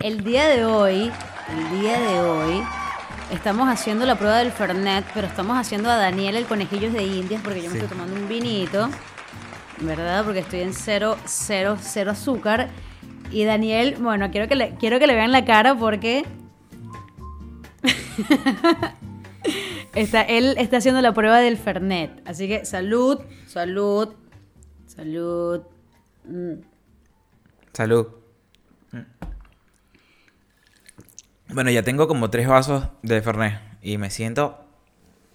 El 0.00 0.24
día 0.24 0.46
de 0.48 0.64
hoy, 0.64 1.10
el 1.50 1.80
día 1.80 1.98
de 1.98 2.20
hoy, 2.20 2.62
estamos 3.32 3.68
haciendo 3.68 4.06
la 4.06 4.16
prueba 4.16 4.38
del 4.38 4.52
Fernet, 4.52 5.04
pero 5.14 5.26
estamos 5.26 5.56
haciendo 5.58 5.90
a 5.90 5.96
Daniel 5.96 6.36
el 6.36 6.46
conejillos 6.46 6.92
de 6.92 7.04
Indias 7.04 7.40
porque 7.42 7.62
yo 7.62 7.70
me 7.70 7.76
Sí. 7.78 7.82
estoy 7.82 7.96
tomando 7.96 8.16
un 8.20 8.28
vinito, 8.28 8.88
¿verdad? 9.80 10.24
Porque 10.24 10.40
estoy 10.40 10.60
en 10.60 10.74
cero, 10.74 11.16
cero, 11.24 11.76
cero 11.80 12.12
azúcar. 12.12 12.68
Y 13.30 13.44
Daniel, 13.44 13.96
bueno, 14.00 14.30
quiero 14.30 14.48
que 14.48 14.54
le, 14.54 14.74
quiero 14.76 14.98
que 14.98 15.06
le 15.06 15.14
vean 15.14 15.32
la 15.32 15.44
cara 15.44 15.74
porque 15.74 16.24
está, 19.94 20.22
él 20.22 20.54
está 20.58 20.78
haciendo 20.78 21.00
la 21.00 21.12
prueba 21.12 21.38
del 21.38 21.56
Fernet. 21.56 22.22
Así 22.26 22.48
que 22.48 22.64
salud, 22.64 23.20
salud, 23.46 24.14
salud. 24.86 25.62
Mm. 26.24 26.54
Salud. 27.72 28.06
Bueno, 31.52 31.70
ya 31.70 31.82
tengo 31.82 32.06
como 32.08 32.30
tres 32.30 32.46
vasos 32.46 32.84
de 33.02 33.22
Fernet 33.22 33.58
y 33.82 33.96
me 33.98 34.10
siento 34.10 34.58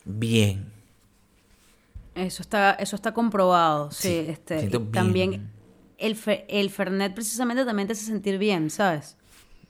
bien. 0.05 0.72
Eso 2.16 2.44
está, 2.44 2.72
eso 2.73 2.95
está 2.95 3.13
comprobado, 3.13 3.89
sí. 3.91 4.08
Sí, 4.08 4.26
este, 4.30 4.59
siento 4.59 4.81
también 4.84 5.49
el, 5.98 6.16
fe- 6.16 6.45
el 6.48 6.70
Fernet 6.70 7.13
precisamente 7.16 7.66
también 7.66 7.88
te 7.88 7.94
hace 7.94 8.05
sentir 8.05 8.38
bien, 8.38 8.70
¿sabes? 8.70 9.17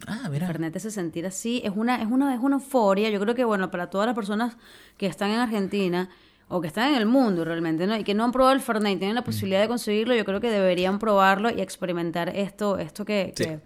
Ah, 0.05 0.23
El 0.25 0.31
mira. 0.31 0.47
Fernet 0.47 0.73
te 0.73 0.79
hace 0.79 0.91
sentir 0.91 1.25
así, 1.25 1.61
es 1.63 1.71
una, 1.73 2.01
es 2.01 2.07
una, 2.11 2.33
es 2.35 2.41
una 2.41 2.55
euforia. 2.57 3.09
Yo 3.09 3.21
creo 3.21 3.35
que, 3.35 3.45
bueno, 3.45 3.71
para 3.71 3.89
todas 3.89 4.05
las 4.07 4.15
personas 4.15 4.57
que 4.97 5.05
están 5.05 5.31
en 5.31 5.39
Argentina 5.39 6.09
o 6.49 6.59
que 6.59 6.67
están 6.67 6.89
en 6.89 6.95
el 6.95 7.05
mundo 7.05 7.45
realmente, 7.45 7.87
¿no? 7.87 7.95
Y 7.95 8.03
que 8.03 8.13
no 8.13 8.25
han 8.25 8.33
probado 8.33 8.53
el 8.53 8.59
Fernet 8.59 8.95
y 8.95 8.97
tienen 8.97 9.15
la 9.15 9.23
posibilidad 9.23 9.61
de 9.61 9.69
conseguirlo, 9.69 10.13
yo 10.13 10.25
creo 10.25 10.41
que 10.41 10.49
deberían 10.51 10.99
probarlo 10.99 11.49
y 11.49 11.61
experimentar 11.61 12.35
esto, 12.35 12.77
esto 12.77 13.05
que, 13.05 13.33
Sí. 13.37 13.45
que 13.45 13.59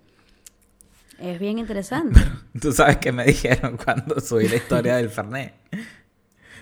es 1.20 1.40
bien 1.40 1.60
interesante. 1.60 2.20
Tú 2.62 2.72
sabes 2.74 2.98
que 2.98 3.12
me 3.12 3.26
dijeron 3.26 3.78
cuando 3.84 4.20
subí 4.20 4.48
la 4.48 4.56
historia 4.56 4.96
del 4.98 5.10
Fernet. 5.10 5.54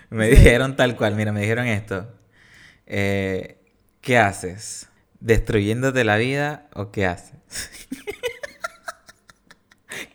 Me 0.09 0.27
dijeron 0.29 0.75
tal 0.75 0.95
cual, 0.95 1.15
mira, 1.15 1.31
me 1.31 1.41
dijeron 1.41 1.67
esto. 1.67 2.07
Eh, 2.85 3.59
¿Qué 4.01 4.17
haces? 4.17 4.89
¿Destruyéndote 5.19 6.03
la 6.03 6.17
vida 6.17 6.67
o 6.73 6.91
qué 6.91 7.05
haces? 7.07 7.35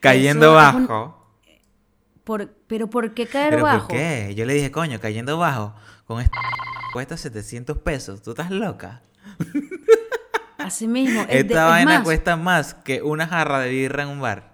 Cayendo 0.01 0.51
un- 0.51 0.57
bajo. 0.57 1.17
Por, 2.25 2.49
pero 2.69 2.89
¿por 2.89 3.15
qué 3.15 3.27
caer 3.27 3.51
¿Pero 3.51 3.63
bajo? 3.65 3.89
por 3.89 3.97
qué? 3.97 4.35
Yo 4.37 4.45
le 4.45 4.55
dije, 4.55 4.71
coño, 4.71 5.01
cayendo 5.01 5.37
bajo. 5.39 5.75
Con 6.05 6.21
esto 6.21 6.39
cuesta 6.93 7.17
700 7.17 7.79
pesos. 7.79 8.23
¿Tú 8.23 8.31
estás 8.31 8.51
loca? 8.51 9.03
Así 10.65 10.87
mismo. 10.89 11.23
es 11.23 11.29
de- 11.29 11.39
Esta 11.41 11.55
es 11.65 11.71
vaina 11.71 11.95
más, 11.97 12.03
cuesta 12.05 12.37
más 12.37 12.75
que 12.75 13.03
una 13.03 13.27
jarra 13.27 13.59
de 13.61 13.71
birra 13.71 14.03
en 14.05 14.09
un 14.11 14.21
bar. 14.21 14.51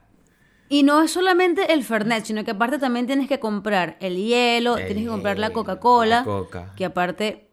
Y 0.69 0.83
no 0.83 1.01
es 1.03 1.13
solamente 1.13 1.73
el 1.73 1.85
Fernet, 1.85 2.25
sino 2.25 2.45
que 2.45 2.51
aparte 2.51 2.79
también 2.79 3.07
tienes 3.07 3.29
que 3.29 3.39
comprar 3.39 3.97
el 4.01 4.17
hielo, 4.17 4.77
El 4.79 4.87
tienes 4.87 5.05
que 5.05 5.11
comprar 5.11 5.39
la 5.39 5.51
Coca-Cola. 5.51 6.19
la 6.19 6.25
Coca. 6.25 6.73
Que 6.75 6.85
aparte, 6.85 7.49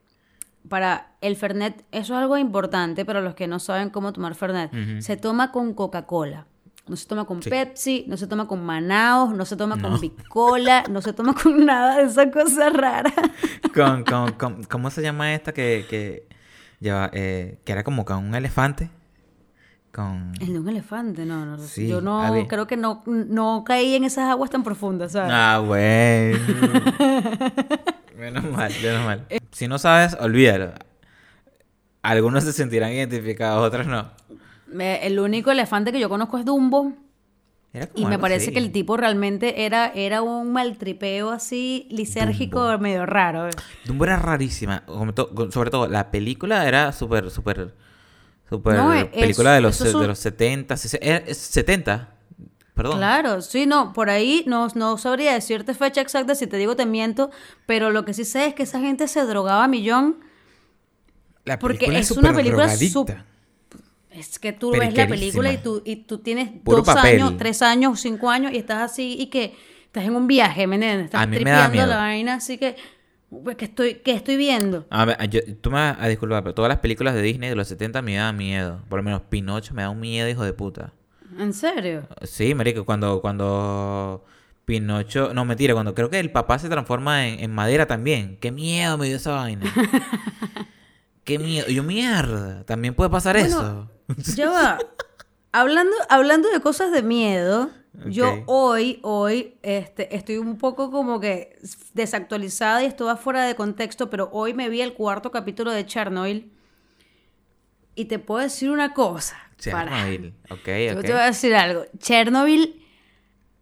para 0.67 1.11
el 1.21 1.35
Fernet, 1.35 1.83
eso 1.91 2.13
es 2.15 2.19
algo 2.19 2.37
importante 2.37 3.05
para 3.05 3.21
los 3.21 3.35
que 3.35 3.47
no 3.47 3.59
saben 3.59 3.89
cómo 3.91 4.13
tomar 4.13 4.33
Fernet. 4.33 4.71
Se 5.01 5.15
toma 5.17 5.51
con 5.51 5.73
Coca-Cola. 5.73 6.47
No 6.85 6.97
se 6.97 7.07
toma 7.07 7.23
con 7.25 7.41
Sí. 7.41 7.49
Pepsi, 7.49 8.03
no 8.09 8.17
se 8.17 8.27
toma 8.27 8.45
con 8.47 8.65
Manaos, 8.65 9.33
no 9.33 9.45
se 9.45 9.55
toma 9.55 9.79
con 9.79 10.01
Bicola, 10.01 10.83
no 10.89 11.01
se 11.01 11.13
toma 11.13 11.33
con 11.33 11.65
nada 11.65 11.97
de 11.97 12.03
esa 12.03 12.29
cosa 12.29 12.69
rara. 12.71 13.13
Con, 13.73 14.03
con, 14.03 14.31
con- 14.33 14.63
¿Cómo 14.65 14.89
se 14.89 15.01
llama 15.01 15.33
esta 15.33 15.53
que, 15.53 15.85
que, 15.89 16.27
lleva, 16.83 17.09
eh, 17.13 17.57
que 17.65 17.71
era 17.71 17.83
como 17.83 18.05
con 18.05 18.17
un 18.17 18.35
elefante? 18.35 18.91
Con... 19.91 20.33
El 20.39 20.53
de 20.53 20.59
un 20.59 20.69
elefante, 20.69 21.25
no, 21.25 21.45
no. 21.45 21.57
Sí, 21.57 21.87
yo 21.87 22.01
no, 22.01 22.21
creo 22.47 22.67
que 22.67 22.77
no, 22.77 23.03
no 23.05 23.63
caí 23.65 23.95
en 23.95 24.03
esas 24.03 24.29
aguas 24.29 24.49
tan 24.49 24.63
profundas, 24.63 25.13
¿sabes? 25.13 25.31
Ah, 25.33 25.63
bueno. 25.65 26.39
menos 28.17 28.43
mal, 28.45 28.71
menos 28.81 29.05
mal. 29.05 29.25
Si 29.51 29.67
no 29.67 29.77
sabes, 29.79 30.15
olvídalo. 30.19 30.73
Algunos 32.01 32.43
se 32.43 32.53
sentirán 32.53 32.91
identificados, 32.91 33.65
otros 33.65 33.87
no. 33.87 34.11
El 34.79 35.19
único 35.19 35.51
elefante 35.51 35.91
que 35.91 35.99
yo 35.99 36.09
conozco 36.09 36.37
es 36.37 36.45
Dumbo. 36.45 36.93
Era 37.73 37.89
Y 37.95 38.05
me 38.05 38.19
parece 38.19 38.45
así. 38.45 38.53
que 38.53 38.59
el 38.59 38.71
tipo 38.71 38.97
realmente 38.97 39.65
era, 39.65 39.87
era 39.95 40.21
un 40.21 40.51
maltripeo 40.53 41.31
así 41.31 41.87
lisérgico 41.89 42.77
medio 42.77 43.05
raro. 43.07 43.49
Dumbo 43.85 44.05
era 44.05 44.15
rarísima. 44.17 44.83
sobre 45.51 45.71
todo, 45.71 45.87
la 45.87 46.11
película 46.11 46.67
era 46.67 46.91
súper, 46.91 47.31
súper, 47.31 47.73
súper... 48.47 48.75
No, 48.75 48.93
es- 48.93 49.05
película 49.07 49.53
de 49.53 49.61
los, 49.61 49.81
es 49.81 49.93
un- 49.93 50.01
de 50.01 50.07
los 50.07 50.19
70, 50.19 50.77
sese- 50.77 50.99
era- 51.01 51.17
es 51.25 51.37
70. 51.37 52.09
Perdón. 52.75 52.97
Claro, 52.97 53.41
sí, 53.41 53.65
no, 53.67 53.91
por 53.93 54.09
ahí 54.09 54.43
no, 54.47 54.67
no 54.75 54.97
sabría 54.97 55.33
decirte 55.33 55.73
fecha 55.75 56.01
exacta, 56.01 56.33
si 56.35 56.47
te 56.47 56.57
digo 56.57 56.75
te 56.75 56.85
miento, 56.87 57.29
pero 57.67 57.91
lo 57.91 58.03
que 58.05 58.13
sí 58.15 58.23
sé 58.25 58.47
es 58.47 58.53
que 58.55 58.63
esa 58.63 58.79
gente 58.79 59.07
se 59.07 59.23
drogaba 59.25 59.63
a 59.63 59.67
millón. 59.67 60.17
La 61.45 61.59
Porque 61.59 61.85
película 61.87 61.99
es 61.99 62.11
una 62.11 62.33
película. 62.33 62.67
Es 64.13 64.37
que 64.39 64.53
tú 64.53 64.71
ves 64.71 64.93
la 64.93 65.07
película 65.07 65.51
y 65.51 65.57
tú, 65.57 65.81
y 65.85 65.95
tú 65.97 66.19
tienes 66.19 66.49
Puro 66.63 66.77
dos 66.77 66.85
papel. 66.93 67.15
años, 67.21 67.33
tres 67.37 67.61
años, 67.61 67.99
cinco 67.99 68.29
años 68.29 68.51
y 68.53 68.57
estás 68.57 68.91
así 68.91 69.15
y 69.19 69.27
que 69.27 69.55
estás 69.85 70.03
en 70.03 70.15
un 70.15 70.27
viaje, 70.27 70.67
¿me 70.67 70.75
entiendes? 70.75 71.05
Estás 71.05 71.21
A 71.23 71.25
mí 71.25 71.37
me 71.39 71.49
da 71.49 71.57
tripeando 71.67 71.71
miedo. 71.73 71.87
la 71.87 71.95
vaina 71.97 72.33
así 72.35 72.57
que, 72.57 72.75
pues, 73.43 73.55
que 73.55 73.65
estoy, 73.65 73.95
que 73.95 74.11
estoy 74.13 74.37
viendo. 74.37 74.85
A 74.91 75.05
ver, 75.05 75.29
yo- 75.29 75.41
tú 75.61 75.71
me 75.71 75.77
vas 75.77 75.97
a 75.99 76.07
disculpar, 76.07 76.43
pero 76.43 76.53
todas 76.53 76.69
las 76.69 76.79
películas 76.79 77.15
de 77.15 77.21
Disney 77.23 77.49
de 77.49 77.55
los 77.55 77.67
70 77.67 78.01
me 78.03 78.15
daban 78.15 78.37
miedo. 78.37 78.81
Por 78.89 78.99
lo 78.99 79.03
menos 79.03 79.21
Pinocho 79.29 79.73
me 79.73 79.81
da 79.81 79.89
un 79.89 79.99
miedo, 79.99 80.29
hijo 80.29 80.43
de 80.43 80.53
puta. 80.53 80.93
¿En 81.39 81.51
serio? 81.53 82.07
Sí, 82.21 82.53
marico, 82.53 82.85
cuando, 82.85 83.19
cuando 83.21 84.23
Pinocho... 84.65 85.33
No, 85.33 85.43
mentira, 85.45 85.73
cuando 85.73 85.95
creo 85.95 86.11
que 86.11 86.19
el 86.19 86.29
papá 86.31 86.59
se 86.59 86.69
transforma 86.69 87.27
en, 87.27 87.39
en 87.39 87.51
madera 87.51 87.87
también. 87.87 88.37
Qué 88.39 88.51
miedo 88.51 88.99
me 88.99 89.07
dio 89.07 89.15
esa 89.15 89.31
vaina. 89.31 89.65
Qué 91.23 91.39
miedo. 91.39 91.67
Yo, 91.67 91.83
mierda, 91.83 92.63
también 92.65 92.93
puede 92.93 93.09
pasar 93.09 93.37
Bueno, 93.37 93.89
eso. 94.07 94.35
Ya 94.35 94.49
va. 94.49 94.79
Hablando, 95.51 95.95
hablando 96.09 96.49
de 96.49 96.59
cosas 96.59 96.91
de 96.91 97.03
miedo, 97.03 97.69
yo 98.07 98.43
hoy, 98.47 98.99
hoy, 99.03 99.55
este, 99.61 100.15
estoy 100.15 100.37
un 100.37 100.57
poco 100.57 100.89
como 100.89 101.19
que 101.19 101.57
desactualizada 101.93 102.81
y 102.83 102.87
estoy 102.87 103.15
fuera 103.17 103.45
de 103.45 103.55
contexto, 103.55 104.09
pero 104.09 104.29
hoy 104.33 104.53
me 104.55 104.67
vi 104.69 104.81
el 104.81 104.93
cuarto 104.93 105.29
capítulo 105.31 105.71
de 105.71 105.85
Chernobyl 105.85 106.51
y 107.95 108.05
te 108.05 108.17
puedo 108.19 108.41
decir 108.41 108.71
una 108.71 108.93
cosa. 108.93 109.37
para- 109.71 109.91
Chernobyl. 109.91 110.33
Ok, 110.49 110.65
Yo 110.95 111.01
te 111.01 111.11
voy 111.11 111.21
a 111.21 111.25
decir 111.25 111.55
algo. 111.55 111.85
Chernobyl, 111.99 112.83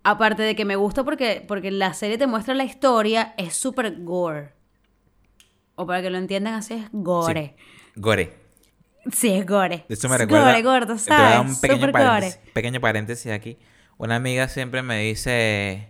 aparte 0.04 0.44
de 0.44 0.56
que 0.56 0.64
me 0.64 0.78
gusta 0.78 1.04
porque, 1.04 1.44
porque 1.46 1.70
la 1.72 1.94
serie 1.94 2.18
te 2.18 2.26
muestra 2.26 2.54
la 2.54 2.64
historia, 2.64 3.34
es 3.38 3.54
súper 3.56 4.02
gore. 4.02 4.54
O 5.82 5.88
para 5.88 6.02
que 6.02 6.10
lo 6.12 6.18
entiendan 6.20 6.54
así, 6.54 6.76
es 6.76 6.86
gore. 6.92 7.56
Gore. 7.96 8.34
Sí, 9.12 9.30
es 9.34 9.46
gore. 9.48 9.86
De 9.90 9.96
hecho 9.96 10.08
me 10.10 10.16
Es 10.16 10.22
recuerda... 10.22 10.46
Gore, 10.52 10.62
gordo, 10.62 10.98
¿sabes? 10.98 11.40
un 11.50 11.60
pequeño 11.60 11.80
Súper 11.88 11.92
paréntesis, 11.92 12.36
gore. 12.38 12.52
pequeño 12.54 12.80
paréntesis 12.82 13.32
aquí. 13.32 13.58
Una 13.98 14.16
amiga 14.18 14.48
siempre 14.48 14.84
me 14.84 15.00
dice... 15.02 15.88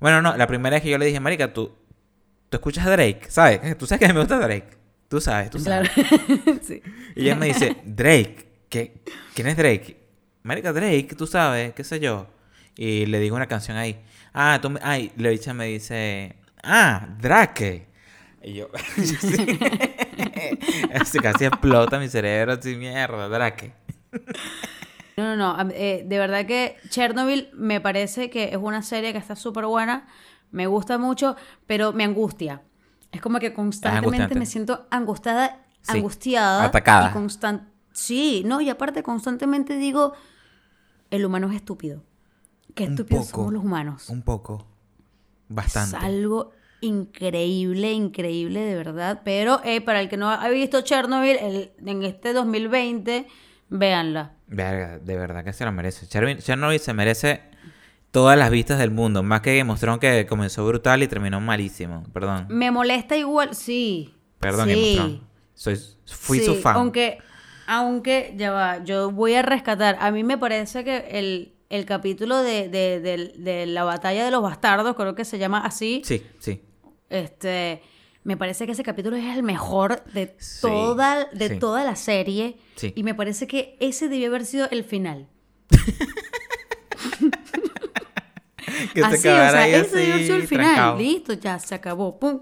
Bueno, 0.00 0.20
no, 0.20 0.36
la 0.36 0.46
primera 0.46 0.74
vez 0.76 0.82
que 0.82 0.90
yo 0.90 0.98
le 0.98 1.06
dije, 1.06 1.18
marica, 1.18 1.52
tú, 1.54 1.72
tú 2.50 2.56
escuchas 2.58 2.86
a 2.86 2.90
Drake, 2.90 3.22
¿sabes? 3.28 3.78
Tú 3.78 3.86
sabes 3.86 4.06
que 4.06 4.12
me 4.12 4.20
gusta 4.20 4.38
Drake. 4.38 4.68
Tú 5.08 5.20
sabes, 5.20 5.50
tú 5.50 5.58
Claro. 5.62 5.88
sabes. 5.94 6.10
sí. 6.66 6.82
Y 7.14 7.22
ella 7.22 7.36
me 7.36 7.46
dice, 7.46 7.76
Drake, 7.84 8.48
¿qué? 8.68 9.00
¿quién 9.34 9.46
es 9.46 9.56
Drake? 9.56 9.96
Marica, 10.42 10.72
Drake, 10.74 11.14
tú 11.16 11.26
sabes, 11.26 11.72
qué 11.72 11.84
sé 11.84 12.00
yo. 12.00 12.26
Y 12.76 13.06
le 13.06 13.18
digo 13.20 13.34
una 13.36 13.46
canción 13.46 13.76
ahí. 13.78 13.98
Ah, 14.34 14.58
tú 14.60 14.68
me... 14.68 14.80
Ay, 14.82 15.10
la 15.16 15.30
bicha 15.30 15.54
me 15.54 15.64
dice, 15.66 16.36
ah, 16.62 17.08
Drake. 17.18 17.86
Y 18.46 18.54
yo, 18.54 18.68
sí. 18.96 19.58
Así 21.00 21.18
casi 21.18 21.44
explota 21.46 21.98
mi 21.98 22.08
cerebro, 22.08 22.52
así 22.52 22.76
mierda, 22.76 23.28
Drake. 23.28 23.74
No, 25.16 25.24
no, 25.24 25.36
no. 25.36 25.50
am- 25.58 25.72
eh, 25.74 26.04
de 26.06 26.18
verdad 26.18 26.46
que 26.46 26.76
Chernobyl 26.88 27.50
me 27.54 27.80
parece 27.80 28.30
que 28.30 28.50
es 28.50 28.56
una 28.56 28.82
serie 28.82 29.12
que 29.12 29.18
está 29.18 29.34
súper 29.34 29.66
buena. 29.66 30.06
Me 30.52 30.66
gusta 30.68 30.96
mucho, 30.96 31.36
pero 31.66 31.92
me 31.92 32.04
angustia. 32.04 32.62
Es 33.12 33.20
como 33.20 33.38
que 33.40 33.52
constantemente 33.52 34.34
me 34.36 34.46
siento 34.46 34.86
angustiada, 34.90 35.64
Sí. 35.82 35.98
angustiada. 35.98 36.64
Atacada. 36.64 37.12
Y 37.16 37.60
sí, 37.92 38.42
no, 38.46 38.60
y 38.60 38.68
aparte 38.70 39.02
constantemente 39.02 39.76
digo, 39.76 40.12
el 41.10 41.24
humano 41.24 41.48
es 41.50 41.56
estúpido. 41.56 42.02
Qué 42.74 42.84
estúpidos 42.84 43.26
poco. 43.26 43.36
somos 43.38 43.52
los 43.54 43.64
humanos. 43.64 44.08
Un 44.10 44.22
poco. 44.22 44.66
Bastante. 45.48 45.96
Es 45.96 46.02
algo 46.02 46.52
increíble, 46.80 47.92
increíble 47.92 48.60
de 48.60 48.74
verdad. 48.76 49.20
Pero 49.24 49.60
eh, 49.64 49.80
para 49.80 50.00
el 50.00 50.08
que 50.08 50.16
no 50.16 50.30
ha 50.30 50.48
visto 50.48 50.80
Chernobyl 50.82 51.36
el- 51.36 51.72
en 51.84 52.02
este 52.02 52.32
2020, 52.32 53.26
véanla. 53.68 54.32
Verga, 54.48 54.98
de 54.98 55.16
verdad 55.16 55.44
que 55.44 55.52
se 55.52 55.64
lo 55.64 55.72
merece. 55.72 56.06
Chernobyl, 56.06 56.38
Chernobyl 56.42 56.78
se 56.80 56.92
merece 56.92 57.40
todas 58.10 58.38
las 58.38 58.50
vistas 58.50 58.78
del 58.78 58.90
mundo. 58.90 59.22
Más 59.22 59.40
que 59.40 59.50
demostraron 59.50 59.98
que 59.98 60.26
comenzó 60.26 60.66
brutal 60.66 61.02
y 61.02 61.08
terminó 61.08 61.40
malísimo. 61.40 62.04
Perdón. 62.12 62.46
Me 62.48 62.70
molesta 62.70 63.16
igual, 63.16 63.54
sí. 63.54 64.14
Perdón, 64.38 64.68
sí. 64.68 64.74
Game 64.74 64.86
of 64.90 64.94
Thrones. 64.96 65.20
Soy, 65.54 65.78
fui 66.06 66.40
su 66.40 66.54
fan. 66.56 66.76
Aunque, 66.76 67.18
aunque, 67.66 68.34
ya 68.36 68.50
va, 68.52 68.84
yo 68.84 69.10
voy 69.10 69.34
a 69.34 69.42
rescatar. 69.42 69.96
A 70.00 70.10
mí 70.10 70.22
me 70.22 70.36
parece 70.38 70.84
que 70.84 71.08
el, 71.10 71.54
el 71.70 71.84
capítulo 71.86 72.42
de, 72.42 72.68
de- 72.68 73.00
de- 73.00 73.32
de 73.36 73.66
la 73.66 73.82
batalla 73.84 74.24
de 74.24 74.30
los 74.30 74.42
bastardos, 74.42 74.94
creo 74.94 75.14
que 75.14 75.24
se 75.24 75.38
llama 75.38 75.58
así. 75.60 76.02
Sí, 76.04 76.22
sí. 76.38 76.62
Este, 77.10 77.82
me 78.24 78.36
parece 78.36 78.66
que 78.66 78.72
ese 78.72 78.82
capítulo 78.82 79.16
es 79.16 79.36
el 79.36 79.42
mejor 79.42 80.04
de 80.12 80.34
Sí, 80.38 80.60
toda, 80.62 81.26
de 81.32 81.48
sí. 81.50 81.58
toda 81.58 81.84
la 81.84 81.96
serie. 81.96 82.56
Sí. 82.76 82.92
Y 82.96 83.02
me 83.02 83.14
parece 83.14 83.46
que 83.46 83.76
ese 83.80 84.08
debió 84.08 84.28
haber 84.28 84.44
sido 84.44 84.68
el 84.70 84.84
final. 84.84 85.28
Que 88.92 89.02
así, 89.04 89.16
o 89.16 89.20
sea, 89.20 89.68
ese 89.68 89.96
debió 89.96 90.14
haber 90.14 90.24
sido 90.26 90.36
el 90.36 90.48
final. 90.48 90.64
trancado. 90.66 90.98
Listo, 90.98 91.32
ya 91.34 91.58
se 91.58 91.74
acabó. 91.74 92.18
Pum. 92.18 92.40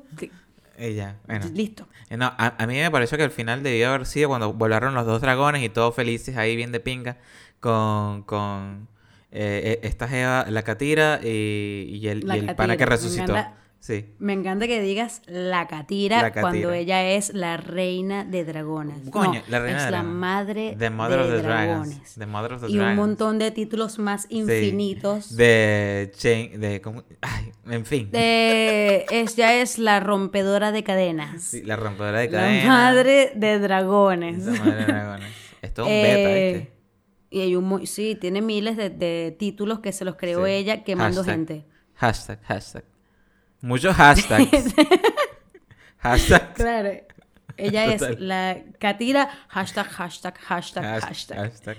Y 0.78 0.94
ya, 0.94 1.19
bueno. 1.26 1.46
Listo. 1.52 1.87
Eh, 2.08 2.17
No, 2.17 2.26
a, 2.26 2.55
a 2.62 2.67
mí 2.67 2.75
me 2.76 2.90
pareció 2.90 3.19
que 3.19 3.25
el 3.25 3.31
final 3.31 3.62
debió 3.62 3.90
haber 3.90 4.06
sido 4.06 4.28
cuando 4.28 4.52
volaron 4.52 4.94
los 4.94 5.06
dos 5.06 5.20
dragones 5.20 5.62
y 5.62 5.69
todos 5.69 5.94
felices 5.94 6.37
ahí 6.37 6.56
bien 6.56 6.72
de 6.72 6.81
pinga 6.81 7.19
con, 7.60 8.22
con 8.22 8.88
eh, 9.31 9.78
eh, 9.82 9.87
esta 9.87 10.08
jeva, 10.08 10.46
la 10.49 10.62
catira 10.62 11.20
y, 11.22 11.99
y 12.02 12.08
el, 12.08 12.25
y 12.26 12.38
el 12.38 12.56
pana 12.56 12.76
que 12.76 12.87
resucitó. 12.87 13.37
Sí. 13.84 14.14
Me 14.19 14.32
encanta 14.32 14.66
que 14.66 14.81
digas 14.81 15.20
la 15.26 15.66
Catira, 15.66 16.16
La 16.22 16.28
Catira. 16.31 16.40
cuando 16.40 16.72
ella 16.72 17.04
es 17.10 17.34
la 17.34 17.58
reina 17.58 18.25
de 18.25 18.42
dragones. 18.46 19.10
Coño, 19.10 19.40
No, 19.40 19.42
la 19.48 19.58
reina 19.60 19.76
es 19.81 19.84
de 19.84 19.90
la 19.90 20.02
madre 20.02 20.75
The 20.78 20.88
Mother 20.88 21.19
de 21.19 21.25
of 21.25 21.31
the 21.32 21.42
dragones. 21.42 22.14
The 22.14 22.25
Mother 22.26 22.52
of 22.54 22.60
the 22.62 22.69
y 22.69 22.72
un 22.72 22.78
Dragons. 22.78 22.96
montón 22.96 23.38
de 23.38 23.50
títulos 23.50 23.98
más 23.98 24.22
Sí. 24.22 24.38
infinitos. 24.38 25.36
De 25.36 26.10
Chain, 26.16 26.58
de 26.62 26.81
¿cómo? 26.81 27.02
Ay, 27.20 27.52
en 27.69 27.84
fin. 27.84 28.10
De- 28.10 29.04
es, 29.10 29.36
ya 29.36 29.52
es 29.60 29.78
la 29.78 30.00
rompedora 30.00 30.72
de 30.72 30.82
cadenas. 30.82 31.42
Sí, 31.42 31.62
la 31.62 31.76
rompedora 31.76 32.20
de 32.20 32.31
la 32.31 32.38
cadena. 32.40 32.66
madre 32.69 33.32
de 33.34 33.58
dragones. 33.58 34.46
La 34.46 34.52
madre 34.60 34.75
de 34.76 34.84
dragones. 34.86 35.28
Esto 35.60 35.82
es 35.82 35.88
un 35.88 35.92
beta, 35.92 36.31
Eh, 36.31 36.52
¿viste? 36.54 36.72
Y 37.28 37.40
hay 37.42 37.54
un, 37.56 37.86
sí, 37.86 38.16
tiene 38.19 38.40
miles 38.40 38.78
de, 38.78 38.88
de 38.88 39.36
títulos 39.38 39.81
que 39.81 39.92
se 39.92 40.06
los 40.06 40.16
creó 40.16 40.46
Sí. 40.46 40.52
ella 40.52 40.84
quemando 40.84 41.20
Hashtag, 41.22 41.34
gente. 41.36 41.64
Hashtag, 41.96 42.40
hashtag. 42.44 42.84
Muchos 43.64 43.96
hashtags. 43.96 44.75
hashtag. 45.99 46.52
Claro. 46.52 46.90
Ella 47.56 47.93
Total. 47.96 48.12
es 48.12 48.20
la 48.20 48.56
Catira, 48.78 49.31
hashtag, 49.49 49.87
hashtag, 49.88 50.37
hashtag, 50.38 51.00
hashtag. 51.00 51.38
Hashtag. 51.38 51.76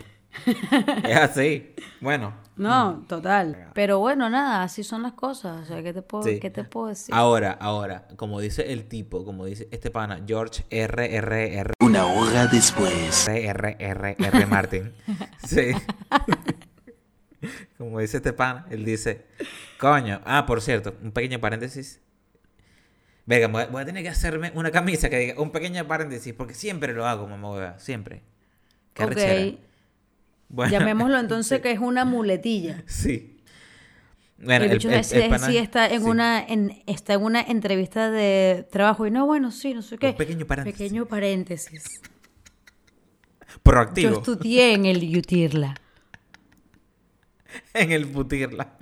es 1.05 1.17
así. 1.17 1.75
Bueno. 2.01 2.33
No, 2.57 3.03
total. 3.07 3.69
Pero 3.73 3.99
bueno, 3.99 4.29
nada, 4.29 4.63
así 4.63 4.83
son 4.83 5.03
las 5.03 5.13
cosas. 5.13 5.61
O 5.61 5.65
sea, 5.65 5.83
¿qué 5.83 5.93
te 5.93 6.01
puedo, 6.01 6.23
Sí. 6.23 6.39
¿qué 6.39 6.49
te 6.49 6.63
puedo 6.63 6.87
decir? 6.87 7.13
Ahora, 7.13 7.51
ahora, 7.59 8.07
como 8.15 8.39
dice 8.39 8.71
el 8.73 8.87
tipo, 8.87 9.23
como 9.25 9.45
dice 9.45 9.67
este 9.71 9.91
pana, 9.91 10.21
George 10.25 10.63
R. 10.71 11.15
R. 11.17 11.57
R. 11.59 11.73
Una 11.81 12.05
hora 12.07 12.47
después. 12.47 13.27
R. 13.27 13.45
R. 13.47 13.75
R. 13.77 14.15
R. 14.17 14.45
Martin. 14.47 14.91
Sí. 15.45 15.71
como 17.77 17.99
dice 17.99 18.17
este 18.17 18.33
pana, 18.33 18.65
él 18.69 18.85
dice, 18.85 19.25
coño, 19.79 20.21
ah, 20.25 20.45
por 20.45 20.61
cierto, 20.61 20.95
un 21.01 21.11
pequeño 21.11 21.39
paréntesis. 21.39 22.01
Venga, 23.27 23.47
voy 23.47 23.81
a, 23.81 23.85
tener 23.85 24.03
que 24.03 24.09
hacerme 24.09 24.51
una 24.53 24.69
camisa 24.71 25.09
que 25.09 25.17
diga 25.17 25.41
un 25.41 25.51
pequeño 25.51 25.85
paréntesis, 25.87 26.33
porque 26.33 26.53
siempre 26.53 26.93
lo 26.93 27.07
hago, 27.07 27.27
mamá 27.27 27.51
hueva, 27.51 27.79
siempre. 27.79 28.21
Qué 28.93 29.03
Ok. 29.03 29.11
arrechera. 29.11 29.57
Bueno, 30.47 30.71
Llamémoslo 30.71 31.19
entonces 31.19 31.59
que 31.61 31.71
es 31.71 31.79
una 31.79 32.05
muletilla. 32.05 32.83
Sí. 32.85 33.31
Bueno, 34.37 34.65
el 34.65 34.71
bicho 34.73 34.89
el- 34.89 34.95
ese 34.95 35.23
el 35.25 35.31
pana- 35.31 35.47
sí 35.47 35.57
está 35.57 35.87
en 35.89 36.03
sí. 36.03 36.07
una 36.09 36.45
en, 36.45 36.83
está 36.87 37.13
en 37.13 37.23
una 37.23 37.41
entrevista 37.41 38.11
de 38.11 38.67
trabajo 38.69 39.07
y 39.07 39.11
no 39.11 39.25
bueno 39.25 39.49
sí 39.49 39.73
no 39.73 39.81
sé 39.81 39.97
qué 39.97 40.07
Un 40.09 40.15
pequeño 40.17 40.45
paréntesis. 40.45 40.77
pequeño 40.77 41.05
paréntesis 41.05 42.01
Proactivo. 43.63 44.11
yo 44.11 44.17
estudié 44.17 44.73
en 44.73 44.85
el 44.85 44.99
Yutirla 45.09 45.75
en 47.73 47.91
el 47.91 48.07
putirla. 48.07 48.77